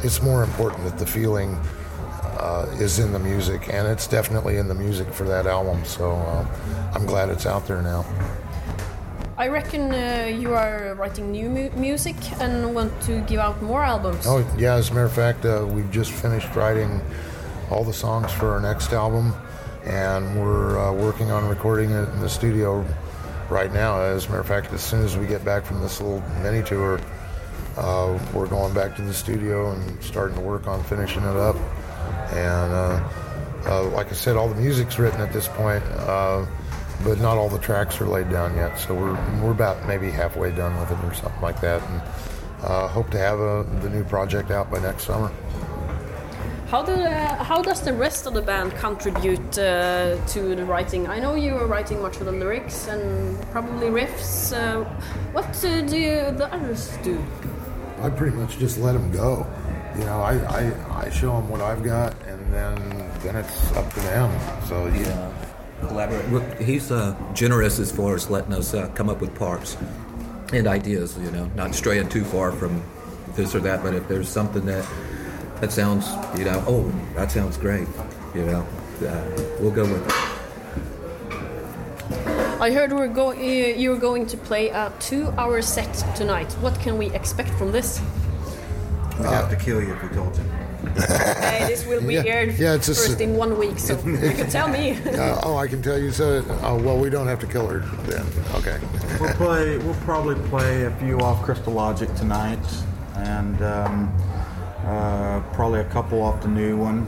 It's 0.04 0.21
more 0.21 0.43
important 0.43 0.84
that 0.84 0.97
the 0.97 1.06
feeling 1.06 1.58
uh, 2.39 2.67
is 2.80 2.99
in 2.99 3.12
the 3.13 3.19
music, 3.19 3.73
and 3.73 3.88
it's 3.88 4.08
definitely 4.08 4.58
in 4.58 4.67
the 4.67 4.75
music 4.75 5.12
for 5.13 5.23
that 5.23 5.47
album. 5.47 5.84
So 5.86 6.12
uh, 6.12 6.45
I'm 6.93 7.06
glad 7.06 7.30
it's 7.30 7.45
out 7.45 7.65
there 7.65 7.82
now. 7.82 8.06
I 9.38 9.49
reckon 9.49 9.93
uh, 9.93 10.28
you 10.34 10.54
are 10.54 10.95
writing 10.95 11.32
new 11.32 11.49
mu- 11.49 11.69
music 11.71 12.15
and 12.39 12.73
want 12.73 12.93
to 13.01 13.19
give 13.21 13.39
out 13.39 13.62
more 13.62 13.84
albums. 13.84 14.25
Oh, 14.25 14.47
yeah, 14.58 14.75
as 14.75 14.89
a 14.89 14.93
matter 14.93 15.06
of 15.06 15.13
fact, 15.13 15.45
uh, 15.45 15.65
we've 15.69 15.91
just 15.91 16.12
finished 16.12 16.56
writing 16.56 17.01
all 17.69 17.84
the 17.84 17.93
songs 17.93 18.32
for 18.32 18.51
our 18.51 18.62
next 18.62 18.93
album, 18.93 19.34
and 19.86 20.39
we're 20.39 20.80
uh, 20.80 20.91
working 20.91 21.32
on 21.32 21.48
recording 21.48 21.91
it 21.91 22.10
in 22.10 22.19
the 22.19 22.30
studio 22.30 22.86
right 23.50 23.71
now. 23.71 24.02
As 24.02 24.26
a 24.26 24.30
matter 24.30 24.41
of 24.41 24.48
fact, 24.48 24.74
as 24.74 24.84
soon 24.84 25.04
as 25.04 25.17
we 25.17 25.28
get 25.28 25.45
back 25.45 25.63
from 25.63 25.82
this 25.82 26.02
little 26.02 26.21
mini 26.41 26.63
tour, 26.63 27.00
uh, 27.78 28.19
we're 28.34 28.48
going 28.48 28.74
back 28.74 28.95
to 28.95 29.02
the 29.02 29.13
studio 29.13 29.71
and 29.71 30.04
starting 30.04 30.36
to 30.38 30.41
work 30.41 30.67
on 30.67 30.84
finishing 30.86 31.24
it 31.24 31.36
up. 31.36 31.56
And 32.32 32.74
uh, 32.74 33.10
uh, 33.65 33.84
like 33.89 34.08
I 34.08 34.13
said, 34.13 34.38
all 34.38 34.48
the 34.48 34.60
music's 34.60 34.98
written 34.98 35.21
at 35.21 35.32
this 35.32 35.48
point, 35.48 35.84
uh, 35.84 36.45
but 37.04 37.19
not 37.19 37.38
all 37.38 37.50
the 37.50 37.60
tracks 37.60 38.00
are 38.02 38.08
laid 38.08 38.30
down 38.30 38.56
yet. 38.56 38.78
So 38.80 38.95
we're 38.95 39.13
we're 39.41 39.52
about 39.52 39.88
maybe 39.88 40.10
halfway 40.10 40.52
done 40.52 40.80
with 40.80 40.91
it 40.91 41.04
or 41.04 41.13
something 41.13 41.41
like 41.41 41.62
that, 41.62 41.82
and 41.84 42.02
uh, 42.63 42.88
hope 42.88 43.10
to 43.12 43.17
have 43.17 43.39
uh 43.39 43.63
the 43.82 43.89
new 43.89 44.04
project 44.04 44.50
out 44.52 44.71
by 44.71 44.80
next 44.80 45.04
summer. 45.04 45.32
How 46.67 46.82
do 46.82 46.93
uh, 46.93 47.43
how 47.43 47.62
does 47.62 47.82
the 47.82 47.93
rest 47.93 48.25
of 48.25 48.34
the 48.34 48.41
band 48.41 48.73
contribute 48.78 49.56
uh, 49.60 50.17
to 50.25 50.56
the 50.56 50.65
writing? 50.65 51.08
I 51.08 51.19
know 51.19 51.36
you 51.36 51.54
were 51.54 51.67
writing 51.67 52.01
much 52.01 52.17
of 52.17 52.25
the 52.25 52.32
lyrics 52.32 52.88
and 52.88 53.39
probably 53.51 53.89
riffs. 53.89 54.51
Uh, 54.51 54.84
what 55.32 55.45
uh, 55.63 55.82
do 55.82 55.95
you, 55.95 56.32
the 56.32 56.51
others 56.51 56.97
do? 57.04 57.23
I 58.01 58.10
pretty 58.10 58.36
much 58.36 58.58
just 58.58 58.80
let 58.80 58.93
them 58.93 59.12
go. 59.12 59.45
You 59.95 60.06
know, 60.06 60.19
I, 60.21 60.38
I, 60.60 61.06
I 61.06 61.10
show 61.12 61.34
them 61.34 61.49
what 61.49 61.62
I've 61.62 61.84
got, 61.84 62.15
and 62.25 62.51
then 62.51 62.75
then 63.19 63.36
it's 63.36 63.71
up 63.73 63.93
to 63.93 63.99
them. 63.99 64.32
So 64.65 64.88
yeah, 64.88 65.32
collaborate. 65.82 66.60
He's 66.60 66.91
uh, 66.91 67.15
generous 67.36 67.78
as 67.78 67.91
far 67.91 68.15
as 68.15 68.32
letting 68.32 68.54
us 68.54 68.73
uh, 68.73 68.88
come 68.95 69.08
up 69.08 69.21
with 69.21 69.36
parts 69.36 69.78
and 70.51 70.65
ideas. 70.65 71.15
You 71.19 71.30
know, 71.30 71.45
not 71.56 71.75
straying 71.75 72.10
too 72.10 72.23
far 72.23 72.51
from 72.51 72.82
this 73.36 73.54
or 73.54 73.60
that. 73.60 73.84
But 73.84 73.93
if 73.93 74.08
there's 74.08 74.28
something 74.28 74.65
that 74.65 74.84
that 75.61 75.71
sounds, 75.71 76.05
you 76.37 76.45
know, 76.45 76.63
oh, 76.67 76.91
that 77.15 77.31
sounds 77.31 77.57
great. 77.57 77.87
You 78.33 78.45
know, 78.45 78.67
uh, 79.07 79.57
we'll 79.59 79.71
go 79.71 79.83
with 79.83 80.05
it. 80.07 80.13
I 82.61 82.71
heard 82.71 82.93
we're 82.93 83.07
go- 83.07 83.31
uh, 83.31 83.35
you're 83.35 83.97
going 83.97 84.25
to 84.27 84.37
play 84.37 84.69
a 84.69 84.91
two-hour 84.99 85.61
set 85.61 85.93
tonight. 86.15 86.51
What 86.61 86.79
can 86.79 86.97
we 86.97 87.07
expect 87.11 87.49
from 87.51 87.71
this? 87.71 88.01
We'd 89.19 89.27
have 89.27 89.49
to 89.49 89.55
kill 89.55 89.81
you 89.81 89.93
if 89.93 90.03
we 90.03 90.09
told 90.09 90.35
you. 90.37 90.43
Okay, 90.97 91.65
this 91.67 91.85
will 91.85 92.01
be 92.05 92.13
Yeah, 92.13 92.23
aired 92.25 92.59
yeah, 92.59 92.75
it's 92.75 92.87
a 92.89 92.93
first 92.95 93.11
s- 93.15 93.19
in 93.19 93.35
one 93.35 93.57
week, 93.57 93.79
so 93.79 93.97
you 94.05 94.17
can 94.17 94.49
tell 94.49 94.67
me. 94.69 94.91
Uh, 95.05 95.41
oh, 95.43 95.57
I 95.57 95.67
can 95.67 95.81
tell 95.81 95.97
you. 95.97 96.11
So, 96.11 96.45
oh, 96.63 96.77
well, 96.81 96.97
we 96.97 97.09
don't 97.09 97.27
have 97.27 97.39
to 97.39 97.47
kill 97.47 97.67
her 97.67 97.79
then. 98.03 98.25
Okay. 98.55 98.77
We'll 99.19 99.33
play. 99.33 99.77
We'll 99.79 99.95
probably 100.05 100.35
play 100.49 100.83
a 100.85 100.91
few 100.97 101.19
off 101.19 101.41
Crystal 101.43 101.73
Logic 101.73 102.13
tonight, 102.15 102.59
and 103.15 103.61
um, 103.63 104.13
uh, 104.86 105.41
probably 105.54 105.80
a 105.80 105.86
couple 105.86 106.21
off 106.21 106.41
the 106.41 106.48
new 106.48 106.78
one. 106.78 107.08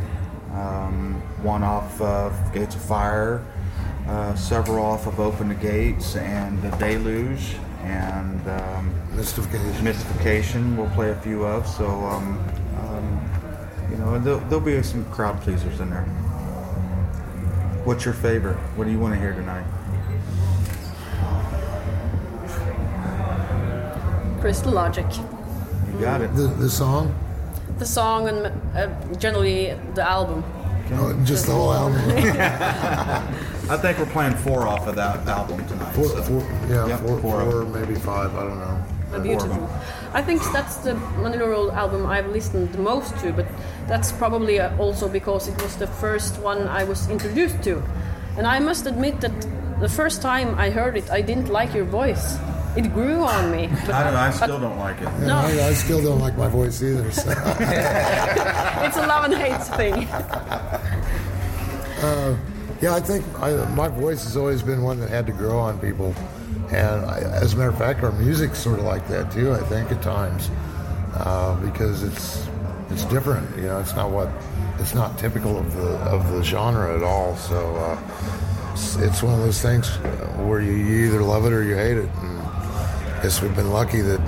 Um, 0.54 1.22
one 1.44 1.64
off 1.64 2.02
of 2.02 2.34
Gates 2.54 2.76
of 2.76 2.82
Fire, 2.82 3.46
uh, 4.08 4.34
several 4.36 4.84
off 4.84 5.06
of 5.06 5.20
Open 5.20 5.50
the 5.50 5.56
Gates 5.56 6.16
and 6.16 6.60
the 6.64 6.70
Deluge, 6.78 7.56
and 7.84 8.48
um, 8.50 9.16
Mystification. 9.16 9.84
Mystification. 9.84 10.78
We'll 10.78 10.90
play 10.90 11.12
a 11.12 11.16
few 11.16 11.46
of. 11.46 11.68
So, 11.68 11.88
um, 11.88 12.44
um, 12.80 13.30
you 13.92 13.98
know, 13.98 14.20
there'll, 14.20 14.40
there'll 14.42 14.60
be 14.66 14.82
some 14.82 15.06
crowd 15.12 15.40
pleasers 15.42 15.80
in 15.80 15.90
there. 15.92 16.06
What's 17.86 18.06
your 18.06 18.14
favorite? 18.16 18.58
What 18.76 18.86
do 18.86 18.92
you 18.92 19.00
want 19.00 19.14
to 19.14 19.20
hear 19.20 19.34
tonight? 19.34 19.66
Crystal 24.42 24.72
Logic. 24.72 25.06
You 25.94 26.00
got 26.00 26.22
it. 26.22 26.36
The, 26.36 26.48
the 26.48 26.70
song? 26.70 27.16
The 27.78 27.86
song 27.86 28.28
and 28.28 28.48
uh, 28.76 29.16
generally 29.16 29.76
the 29.94 30.04
album. 30.04 30.44
Oh, 30.94 31.14
just 31.26 31.46
the 31.46 31.52
whole 31.52 31.74
album. 31.74 32.00
I 33.70 33.78
think 33.78 34.00
we're 34.00 34.06
playing 34.06 34.36
four 34.36 34.68
off 34.68 34.88
of 34.88 34.96
that 34.96 35.28
album 35.28 35.66
tonight. 35.68 35.94
Four, 35.94 36.06
so- 36.08 36.24
four, 36.24 36.42
yeah, 36.70 36.88
Yep, 36.88 37.00
four, 37.02 37.20
four 37.20 37.66
maybe 37.66 37.96
five. 37.96 38.34
I 38.36 38.44
don't 38.44 38.60
know. 38.60 38.84
A 39.14 39.20
beautiful. 39.20 39.70
I 40.14 40.22
think 40.22 40.42
that's 40.52 40.78
the 40.78 40.94
Manilla 41.22 41.74
album 41.74 42.06
I've 42.06 42.28
listened 42.28 42.72
the 42.74 42.80
most 42.80 43.16
to, 43.20 43.32
but 43.32 43.46
that's 43.88 44.12
probably 44.12 44.60
uh, 44.60 44.76
also 44.78 45.08
because 45.08 45.48
it 45.48 45.62
was 45.62 45.78
the 45.78 45.88
first 45.88 46.40
one 46.42 46.68
I 46.68 46.84
was 46.84 47.10
introduced 47.10 47.62
to. 47.64 47.82
And 48.38 48.48
I 48.48 48.60
must 48.60 48.86
admit 48.86 49.22
that 49.22 49.34
the 49.80 49.90
first 49.90 50.22
time 50.22 50.56
I 50.58 50.70
heard 50.72 50.98
it, 50.98 51.10
I 51.10 51.22
didn't 51.22 51.50
like 51.50 51.74
your 51.74 51.86
voice. 51.86 52.38
It 52.78 52.94
grew 52.94 53.24
on 53.24 53.52
me. 53.52 53.68
But 53.86 53.96
I 53.96 54.04
don't. 54.04 54.16
I 54.16 54.32
still 54.32 54.60
don't 54.60 54.78
like 54.78 54.98
it. 54.98 55.04
Yeah, 55.04 55.26
No. 55.26 55.36
I, 55.38 55.68
I 55.68 55.74
still 55.74 56.02
don't 56.02 56.20
like 56.20 56.38
my 56.38 56.48
voice 56.48 56.82
either. 56.84 57.12
So. 57.12 57.30
it's 57.32 58.98
a 58.98 59.08
love 59.08 59.26
and 59.26 59.34
hate 59.34 59.64
thing. 59.78 60.08
Yeah, 62.82 62.94
I 62.94 63.00
think 63.00 63.26
I, 63.42 63.54
my 63.74 63.88
voice 63.88 64.24
has 64.26 64.38
always 64.38 64.62
been 64.62 64.84
one 64.84 65.00
that 65.00 65.10
had 65.10 65.26
to 65.26 65.32
grow 65.32 65.58
on 65.58 65.80
people, 65.80 66.14
and 66.70 67.06
I, 67.06 67.20
as 67.20 67.54
a 67.54 67.58
matter 67.58 67.70
of 67.72 67.78
fact, 67.78 68.04
our 68.04 68.12
music's 68.12 68.60
sort 68.60 68.78
of 68.78 68.86
like 68.86 69.08
that 69.08 69.32
too. 69.32 69.52
I 69.52 69.62
think 69.62 69.92
at 69.92 70.04
times 70.04 70.52
uh, 71.16 71.56
because 71.60 72.04
it's 72.04 72.48
it's 72.92 73.04
different. 73.06 73.50
You 73.58 73.64
know, 73.64 73.80
it's 73.80 73.96
not 73.96 74.12
what 74.12 74.30
it's 74.80 74.94
not 74.94 75.18
typical 75.18 75.58
of 75.58 75.76
the 75.76 75.90
of 76.06 76.32
the 76.32 76.44
genre 76.44 76.96
at 76.96 77.02
all. 77.02 77.36
So 77.38 77.76
uh, 77.78 78.00
it's, 78.74 78.96
it's 78.98 79.24
one 79.24 79.34
of 79.34 79.40
those 79.40 79.60
things 79.60 79.90
where 80.46 80.62
you, 80.62 80.74
you 80.74 81.08
either 81.08 81.24
love 81.24 81.46
it 81.48 81.54
or 81.54 81.64
you 81.64 81.74
hate 81.76 81.98
it. 81.98 82.10
And 82.22 82.38
I 82.42 82.47
guess 83.22 83.42
we've 83.42 83.56
been 83.56 83.72
lucky 83.72 84.02
that 84.02 84.22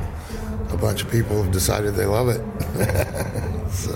a 0.71 0.77
bunch 0.77 1.03
of 1.03 1.11
people 1.11 1.41
have 1.43 1.51
decided 1.51 1.95
they 1.95 2.05
love 2.05 2.29
it. 2.29 2.41
So, 3.69 3.93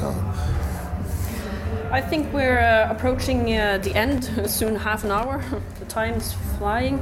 I 1.93 1.99
think 1.99 2.31
we're 2.31 2.59
uh, 2.59 2.91
approaching 2.91 3.57
uh, 3.57 3.79
the 3.79 3.93
end, 3.95 4.23
soon 4.49 4.75
half 4.75 5.03
an 5.03 5.11
hour. 5.11 5.43
the 5.79 5.85
time's 5.85 6.33
flying. 6.57 6.99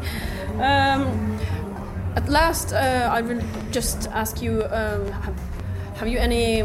Um, 0.56 1.40
at 2.16 2.28
last, 2.28 2.74
uh, 2.74 3.10
I 3.12 3.22
will 3.22 3.42
just 3.72 4.10
ask 4.10 4.42
you 4.42 4.64
um, 4.64 5.08
have, 5.12 5.40
have 5.96 6.08
you 6.08 6.18
any. 6.18 6.64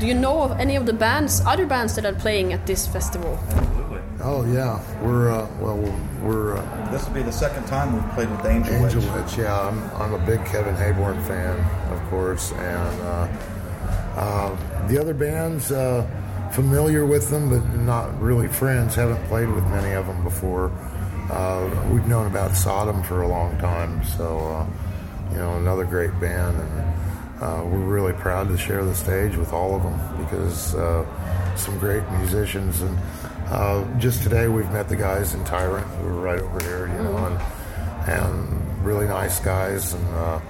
Do 0.00 0.06
you 0.06 0.14
know 0.14 0.42
of 0.42 0.58
any 0.58 0.76
of 0.76 0.86
the 0.86 0.92
bands, 0.92 1.40
other 1.46 1.66
bands 1.66 1.94
that 1.94 2.04
are 2.04 2.12
playing 2.12 2.52
at 2.52 2.66
this 2.66 2.86
festival? 2.86 3.38
Oh 4.26 4.42
yeah, 4.46 4.80
we're 5.02 5.30
uh, 5.30 5.46
well, 5.60 5.76
we're 6.22 6.56
uh, 6.56 6.90
This 6.90 7.06
will 7.06 7.12
be 7.12 7.22
the 7.22 7.30
second 7.30 7.66
time 7.66 7.92
we've 7.92 8.14
played 8.14 8.30
with 8.30 8.46
Angel, 8.46 8.74
Angel 8.74 9.02
Witch. 9.02 9.22
Witch. 9.22 9.36
Yeah, 9.36 9.68
I'm, 9.68 9.78
I'm 10.00 10.14
a 10.14 10.26
big 10.26 10.42
Kevin 10.46 10.74
Heybourne 10.74 11.22
fan, 11.26 11.60
of 11.92 12.02
course, 12.08 12.50
and 12.52 13.00
uh, 13.02 13.28
uh, 14.16 14.86
the 14.88 14.98
other 14.98 15.12
bands 15.12 15.70
uh, 15.70 16.06
familiar 16.52 17.04
with 17.04 17.28
them, 17.28 17.50
but 17.50 17.62
not 17.80 18.18
really 18.18 18.48
friends. 18.48 18.94
Haven't 18.94 19.22
played 19.26 19.50
with 19.50 19.64
many 19.64 19.92
of 19.92 20.06
them 20.06 20.24
before. 20.24 20.72
Uh, 21.30 21.68
we've 21.92 22.06
known 22.06 22.26
about 22.26 22.56
Sodom 22.56 23.02
for 23.02 23.20
a 23.22 23.28
long 23.28 23.58
time, 23.58 24.02
so 24.04 24.38
uh, 24.38 24.66
you 25.32 25.36
know 25.36 25.58
another 25.58 25.84
great 25.84 26.18
band, 26.18 26.56
and 26.58 26.94
uh, 27.40 27.62
we're 27.64 27.78
really 27.78 28.12
proud 28.12 28.48
to 28.48 28.56
share 28.56 28.84
the 28.84 28.94
stage 28.94 29.36
with 29.36 29.52
all 29.52 29.74
of 29.74 29.82
them 29.82 30.24
because 30.24 30.74
uh, 30.74 31.56
some 31.56 31.78
great 31.78 32.08
musicians 32.12 32.82
and. 32.82 32.98
Uh, 33.48 33.84
just 33.98 34.22
today, 34.22 34.48
we've 34.48 34.70
met 34.70 34.88
the 34.88 34.96
guys 34.96 35.34
in 35.34 35.44
Tyrant 35.44 35.86
who 35.86 36.08
are 36.08 36.20
right 36.20 36.40
over 36.40 36.60
here, 36.64 36.88
you 36.88 37.04
know, 37.04 37.26
and, 37.26 38.08
and 38.08 38.84
really 38.84 39.06
nice 39.06 39.38
guys. 39.38 39.92
And 39.92 40.08
uh, 40.14 40.40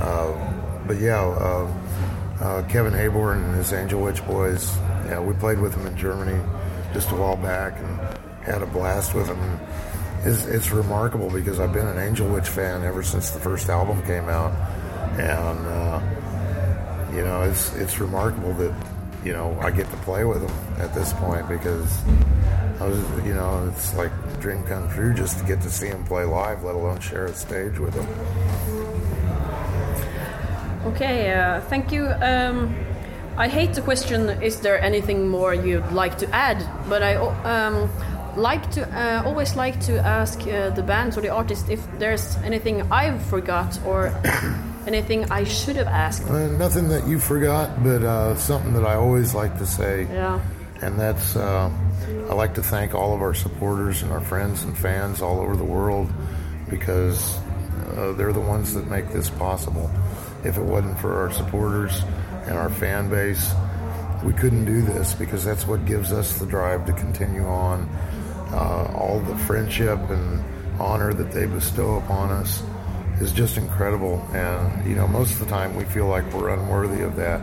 uh, 0.00 0.82
but 0.84 0.98
yeah, 0.98 1.22
uh, 1.22 2.62
Kevin 2.68 2.92
Heybourne 2.92 3.44
and 3.44 3.54
his 3.54 3.72
Angel 3.72 4.02
Witch 4.02 4.26
boys. 4.26 4.76
Yeah, 5.06 5.20
we 5.20 5.34
played 5.34 5.60
with 5.60 5.72
them 5.72 5.86
in 5.86 5.96
Germany 5.96 6.42
just 6.92 7.12
a 7.12 7.14
while 7.14 7.36
back 7.36 7.78
and 7.78 8.00
had 8.44 8.60
a 8.60 8.66
blast 8.66 9.14
with 9.14 9.28
them. 9.28 9.60
It's, 10.24 10.44
it's 10.46 10.72
remarkable 10.72 11.30
because 11.30 11.60
I've 11.60 11.72
been 11.72 11.86
an 11.86 11.98
Angel 11.98 12.28
Witch 12.28 12.48
fan 12.48 12.82
ever 12.82 13.04
since 13.04 13.30
the 13.30 13.40
first 13.40 13.68
album 13.68 14.02
came 14.02 14.28
out, 14.28 14.52
and 15.18 15.58
you 17.14 17.22
know, 17.22 17.42
it's 17.42 17.74
it's 17.76 17.98
remarkable 18.00 18.52
that 18.54 18.74
you 19.24 19.32
know 19.32 19.58
I 19.60 19.70
get 19.70 19.90
to 19.90 19.96
play 19.98 20.24
with 20.24 20.46
them 20.46 20.80
at 20.80 20.94
this 20.94 21.12
point 21.14 21.48
because 21.48 21.98
I 22.80 22.86
was, 22.86 23.24
you 23.24 23.34
know, 23.34 23.68
it's 23.68 23.94
like 23.94 24.12
dream 24.40 24.64
come 24.64 24.90
true 24.90 25.14
just 25.14 25.38
to 25.38 25.44
get 25.44 25.60
to 25.62 25.70
see 25.70 25.88
them 25.88 26.04
play 26.04 26.24
live, 26.24 26.64
let 26.64 26.74
alone 26.74 27.00
share 27.00 27.26
a 27.26 27.34
stage 27.34 27.78
with 27.78 27.94
them. 27.94 28.06
Okay, 30.86 31.32
uh, 31.32 31.60
thank 31.62 31.92
you. 31.92 32.08
Um, 32.20 32.74
I 33.36 33.48
hate 33.48 33.74
the 33.74 33.82
question, 33.82 34.28
is 34.42 34.60
there 34.60 34.80
anything 34.82 35.28
more 35.28 35.54
you'd 35.54 35.92
like 35.92 36.18
to 36.18 36.28
add? 36.34 36.58
But 36.88 37.02
I 37.02 37.14
um, 37.14 37.88
like 38.36 38.70
to 38.72 38.82
uh, 38.90 39.22
always 39.24 39.54
like 39.54 39.78
to 39.82 39.98
ask 40.00 40.40
uh, 40.40 40.70
the 40.70 40.82
bands 40.82 41.16
or 41.16 41.20
the 41.20 41.28
artists 41.28 41.68
if 41.68 41.80
there's 41.98 42.36
anything 42.38 42.82
I've 42.90 43.22
forgot 43.22 43.78
or 43.86 44.12
anything 44.86 45.30
I 45.30 45.44
should 45.44 45.76
have 45.76 45.86
asked. 45.86 46.24
Uh, 46.28 46.48
nothing 46.48 46.88
that 46.88 47.06
you 47.06 47.18
forgot, 47.18 47.82
but 47.82 48.02
uh, 48.02 48.36
something 48.36 48.72
that 48.74 48.84
I 48.84 48.94
always 48.94 49.34
like 49.34 49.58
to 49.58 49.66
say, 49.66 50.06
Yeah. 50.12 50.40
and 50.80 50.98
that's 50.98 51.36
uh, 51.36 51.70
I 52.28 52.34
like 52.34 52.54
to 52.54 52.62
thank 52.62 52.94
all 52.94 53.14
of 53.14 53.20
our 53.22 53.34
supporters 53.34 54.02
and 54.02 54.10
our 54.12 54.20
friends 54.20 54.62
and 54.64 54.76
fans 54.76 55.22
all 55.22 55.40
over 55.40 55.56
the 55.56 55.64
world 55.64 56.10
because 56.68 57.36
uh, 57.96 58.12
they're 58.12 58.32
the 58.32 58.40
ones 58.40 58.74
that 58.74 58.86
make 58.88 59.08
this 59.10 59.30
possible. 59.30 59.90
If 60.44 60.56
it 60.56 60.62
wasn't 60.64 60.98
for 60.98 61.14
our 61.20 61.30
supporters 61.32 62.02
and 62.46 62.56
our 62.58 62.70
fan 62.70 63.08
base, 63.10 63.52
we 64.24 64.32
couldn't 64.32 64.64
do 64.64 64.82
this 64.82 65.14
because 65.14 65.44
that's 65.44 65.66
what 65.66 65.84
gives 65.86 66.12
us 66.12 66.38
the 66.38 66.46
drive 66.46 66.86
to 66.86 66.92
continue 66.92 67.44
on. 67.44 67.88
Uh, 68.52 68.92
all 68.94 69.20
the 69.20 69.36
friendship 69.46 69.98
and 70.10 70.42
honor 70.80 71.12
that 71.14 71.32
they 71.32 71.46
bestow 71.46 71.96
upon 71.96 72.30
us 72.30 72.62
is 73.22 73.32
just 73.32 73.56
incredible. 73.56 74.20
And, 74.32 74.86
you 74.86 74.96
know, 74.96 75.06
most 75.06 75.34
of 75.34 75.38
the 75.38 75.46
time 75.46 75.76
we 75.76 75.84
feel 75.84 76.08
like 76.08 76.30
we're 76.32 76.50
unworthy 76.50 77.02
of 77.02 77.14
that. 77.16 77.40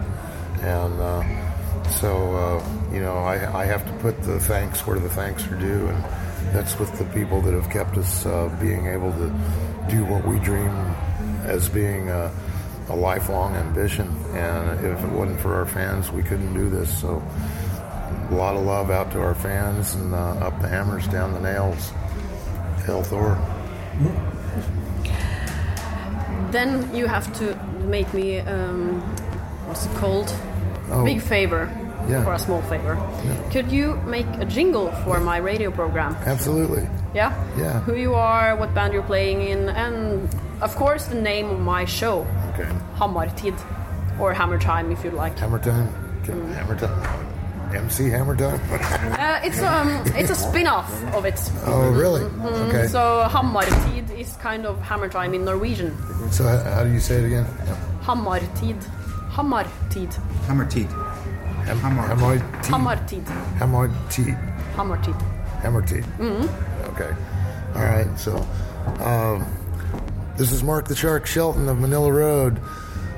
And 0.62 1.00
uh, 1.00 1.90
so, 1.90 2.36
uh, 2.36 2.94
you 2.94 3.00
know, 3.00 3.18
I, 3.18 3.62
I 3.62 3.66
have 3.66 3.86
to 3.86 3.94
put 4.00 4.22
the 4.24 4.40
thanks 4.42 4.86
where 4.86 5.00
the 5.00 5.10
thanks 5.10 5.48
are 5.48 5.56
due. 5.56 5.88
And 5.88 6.04
that's 6.54 6.78
with 6.78 6.98
the 7.00 7.06
people 7.06 7.42
that 7.42 7.54
have 7.54 7.70
kept 7.70 7.98
us 7.98 8.26
uh, 8.26 8.56
being 8.60 8.88
able 8.88 9.12
to 9.14 9.28
do 9.90 10.04
what 10.06 10.28
we 10.28 10.38
dream 10.40 10.70
as 11.46 11.70
being 11.70 12.10
a, 12.10 12.32
a 12.90 12.96
lifelong 12.96 13.56
ambition. 13.56 14.08
And 14.34 14.86
if 14.86 15.02
it 15.02 15.10
wasn't 15.12 15.40
for 15.40 15.56
our 15.56 15.66
fans, 15.66 16.12
we 16.12 16.24
couldn't 16.24 16.54
do 16.54 16.70
this. 16.70 17.00
So, 17.00 17.24
a 18.32 18.36
lot 18.36 18.56
of 18.56 18.64
love 18.64 18.92
out 18.92 19.12
to 19.14 19.22
our 19.22 19.34
fans 19.34 19.96
and 19.96 20.14
uh, 20.14 20.18
up 20.18 20.62
the 20.62 20.68
hammers, 20.68 21.08
down 21.08 21.34
the 21.34 21.40
nails. 21.40 21.92
Hell 22.86 23.02
Thor. 23.02 23.38
Then 26.52 26.94
you 26.96 27.08
have 27.08 27.32
to 27.40 27.56
make 27.86 28.14
me, 28.14 28.40
um, 28.40 29.02
what's 29.68 29.86
it 29.86 29.94
called? 29.96 30.34
Oh. 30.92 31.04
Big 31.06 31.22
favor. 31.22 31.70
Yeah. 32.08 32.24
For 32.24 32.34
a 32.34 32.40
small 32.40 32.62
favor. 32.64 32.98
Could 33.52 33.72
you 33.72 33.96
make 34.08 34.26
a 34.40 34.46
jingle 34.46 34.92
for 35.04 35.20
my 35.20 35.38
radio 35.38 35.70
program? 35.70 36.16
Absolutely. 36.26 36.88
Yeah? 37.14 37.32
Yeah. 37.58 37.82
Who 37.82 37.96
you 37.96 38.16
are, 38.16 38.56
what 38.56 38.74
band 38.74 38.94
you're 38.94 39.04
playing 39.04 39.42
in, 39.42 39.70
and 39.70 40.28
of 40.62 40.76
course 40.76 41.06
the 41.06 41.22
name 41.22 41.50
of 41.50 41.60
my 41.60 41.86
show, 41.86 42.26
Okay. 42.54 42.68
Hammartid. 42.98 43.54
Or 44.20 44.34
Hammer 44.34 44.58
Time 44.60 44.92
if 44.92 45.04
you 45.04 45.12
like. 45.12 45.38
Hammer 45.40 45.60
time. 45.60 45.88
Okay, 46.24 46.34
Hammer 46.54 46.76
time. 46.78 47.76
MC 47.76 48.10
Hammer 48.10 48.36
time. 48.36 48.60
Uh, 49.20 49.40
it's 49.44 49.62
um, 49.62 49.90
it's 50.16 50.30
a 50.32 50.36
spin-off 50.36 50.92
of 51.14 51.26
it. 51.26 51.40
oh, 51.68 51.92
really? 51.92 52.24
Okay. 52.68 52.88
So, 52.88 53.24
So 53.24 53.28
Hammartid 53.30 54.09
is 54.20 54.36
kind 54.38 54.66
of 54.66 54.82
Hammer 54.82 55.08
Time 55.08 55.34
in 55.34 55.46
Norwegian. 55.46 55.96
how, 56.38 56.58
how 56.58 56.84
do 56.84 56.92
you 56.92 57.00
say 57.00 57.16
it 57.16 57.26
again? 57.26 57.46
Hammartid. 58.04 58.82
Hammartid. 59.32 60.14
Hammer 60.46 60.66
teeth. 60.66 60.92
Hammer. 60.92 62.02
Hammer. 62.02 62.38
Hammartid. 62.64 63.26
Hammer. 63.58 63.88
T. 64.10 64.24
Hammartid. 64.76 65.22
Hammer 65.62 65.82
T. 65.82 65.96
Mm-hmm. 65.96 66.86
Okay. 66.92 67.16
All 67.76 67.84
right. 67.84 68.20
So, 68.20 68.36
um, 69.00 69.46
this 70.36 70.52
is 70.52 70.64
Mark 70.64 70.88
the 70.88 70.96
Shark 70.96 71.26
Shelton 71.26 71.70
of 71.70 71.78
Manilla 71.78 72.14
Road 72.14 72.60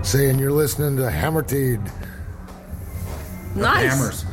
saying 0.03 0.39
you're 0.39 0.51
listening 0.51 0.97
to 0.97 1.09
Hammer 1.09 1.41
Teed. 1.41 1.79
Nice. 3.55 3.91
Hammers. 3.91 4.25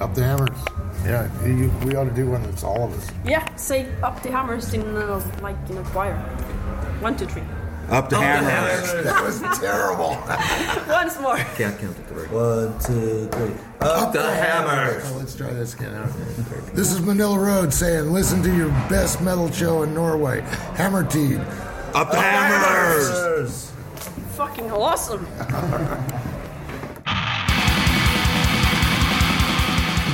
Up 0.00 0.14
the 0.14 0.24
hammers. 0.24 0.71
Yeah, 1.04 1.28
you, 1.44 1.70
we 1.84 1.96
ought 1.96 2.04
to 2.04 2.14
do 2.14 2.30
one 2.30 2.42
that's 2.42 2.62
all 2.62 2.84
of 2.84 2.96
us. 2.96 3.10
Yeah, 3.24 3.44
say 3.56 3.88
up 4.02 4.22
the 4.22 4.30
hammers 4.30 4.72
in 4.72 4.82
uh, 4.96 5.20
like 5.42 5.56
in 5.68 5.78
a 5.78 5.82
choir. 5.84 6.16
One, 7.00 7.16
two, 7.16 7.26
three. 7.26 7.42
Up 7.88 8.08
the 8.08 8.18
hammers. 8.18 8.92
That 9.04 9.22
was 9.22 9.40
terrible. 9.58 10.10
Once 10.88 11.18
more. 11.20 11.36
Can't 11.56 11.78
count 11.78 11.96
to 11.96 12.02
three. 12.04 12.28
One, 12.28 12.78
two, 12.78 13.28
three. 13.28 13.54
Up 13.80 14.12
the 14.12 14.22
hammers. 14.22 15.02
Oh, 15.06 15.16
let's 15.18 15.34
try 15.34 15.52
this 15.52 15.74
again. 15.74 15.92
This 16.72 16.92
is 16.92 17.00
Manilla 17.00 17.44
Road 17.44 17.72
saying, 17.72 18.12
listen 18.12 18.42
to 18.44 18.56
your 18.56 18.68
best 18.88 19.20
metal 19.20 19.50
show 19.50 19.82
in 19.82 19.92
Norway, 19.92 20.42
Hammer 20.76 21.04
Teed. 21.04 21.38
Up 21.94 22.10
the 22.12 22.20
hammers. 22.20 23.72
Fucking 24.36 24.70
awesome. 24.70 25.26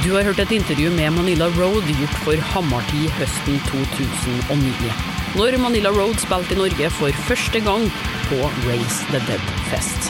Du 0.09 0.15
har 0.15 0.25
hørt 0.25 0.39
et 0.41 0.53
intervju 0.57 0.89
med 0.91 1.13
Manila 1.13 1.47
Road 1.53 1.85
gjort 1.85 2.15
for 2.25 2.45
Hammartid 2.53 3.11
høsten 3.19 3.59
2009. 3.69 4.93
Når 5.37 5.57
Manila 5.61 5.91
Road 5.93 6.17
spilte 6.23 6.55
i 6.55 6.57
Norge 6.57 6.89
for 6.97 7.19
første 7.27 7.61
gang 7.61 7.85
på 8.31 8.39
Raise 8.65 9.05
the 9.11 9.21
Dead 9.27 9.51
Fest. 9.69 10.09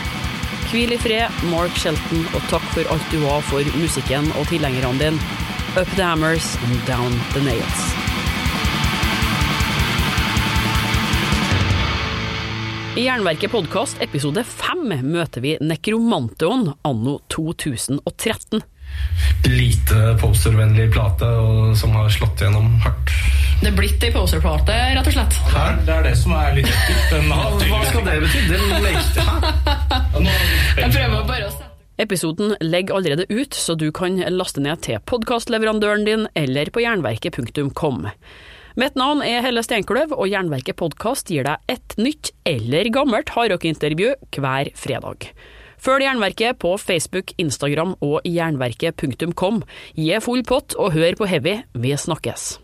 Hvil 0.70 0.94
i 0.94 1.00
fred, 1.02 1.42
Mark 1.50 1.74
Shelton, 1.82 2.22
og 2.30 2.46
takk 2.46 2.62
for 2.76 2.86
alt 2.94 3.10
du 3.10 3.18
var 3.24 3.42
for 3.50 3.66
musikken 3.74 4.30
og 4.38 4.46
tilhengerne 4.52 4.94
dine. 5.02 5.34
Up 5.74 5.90
the 5.96 6.06
hammers 6.06 6.54
and 6.68 6.78
down 6.86 7.18
the 7.34 7.42
nails. 7.42 7.82
I 12.94 13.10
Jernverket 13.10 13.50
podkast 13.50 13.98
episode 14.02 14.46
fem 14.46 14.86
møter 15.10 15.42
vi 15.42 15.58
Nekromanteon 15.58 16.76
anno 16.86 17.18
2013. 17.34 18.62
lite 19.48 20.16
postervennlig 20.20 20.90
plate 20.92 21.28
og 21.42 21.76
som 21.78 21.94
har 21.96 22.10
slått 22.12 22.42
gjennom 22.44 22.74
hardt. 22.84 23.14
Det 23.58 23.72
er 23.72 23.74
blitt 23.74 24.04
ei 24.06 24.12
poserplate, 24.14 24.74
rett 24.94 25.08
og 25.10 25.14
slett. 25.16 25.38
Her, 25.50 25.78
det 25.86 25.94
er 25.94 26.04
det 26.06 26.16
som 26.20 26.34
er 26.38 26.52
litt 26.60 26.68
ekkelt. 26.70 27.24
Hva 27.66 27.80
skal 27.88 28.04
det 28.06 28.18
bety? 28.22 28.44
Den 28.52 28.84
lekte 28.84 29.24
Jeg 30.78 30.92
prøver 30.94 31.24
bare 31.26 31.48
å 31.48 31.50
sette 31.50 31.66
Episoden 31.98 32.52
legger 32.62 32.94
allerede 32.94 33.24
ut, 33.26 33.56
så 33.58 33.74
du 33.74 33.88
kan 33.90 34.20
laste 34.30 34.62
ned 34.62 34.84
til 34.86 35.00
podkastleverandøren 35.10 36.04
din 36.06 36.28
eller 36.38 36.70
på 36.70 36.84
jernverket.kom. 36.84 38.04
Mitt 38.78 38.94
navn 38.94 39.24
er 39.26 39.42
Helle 39.42 39.64
Steinkløv, 39.66 40.12
og 40.14 40.30
Jernverket 40.30 40.78
podkast 40.78 41.32
gir 41.34 41.42
deg 41.48 41.74
et 41.74 41.96
nytt 41.98 42.30
eller 42.46 42.86
gammelt 42.94 43.32
hardrockintervju 43.34 44.12
hver 44.38 44.70
fredag. 44.78 45.32
Følg 45.78 46.06
Jernverket 46.06 46.58
på 46.62 46.76
Facebook, 46.82 47.34
Instagram 47.38 47.96
og 48.04 48.20
jernverket.com. 48.26 49.62
Gi 49.98 50.22
full 50.24 50.46
pott 50.46 50.78
og 50.78 50.94
hør 50.96 51.18
på 51.18 51.30
Heavy. 51.30 51.60
Vi 51.74 51.94
snakkes. 51.96 52.56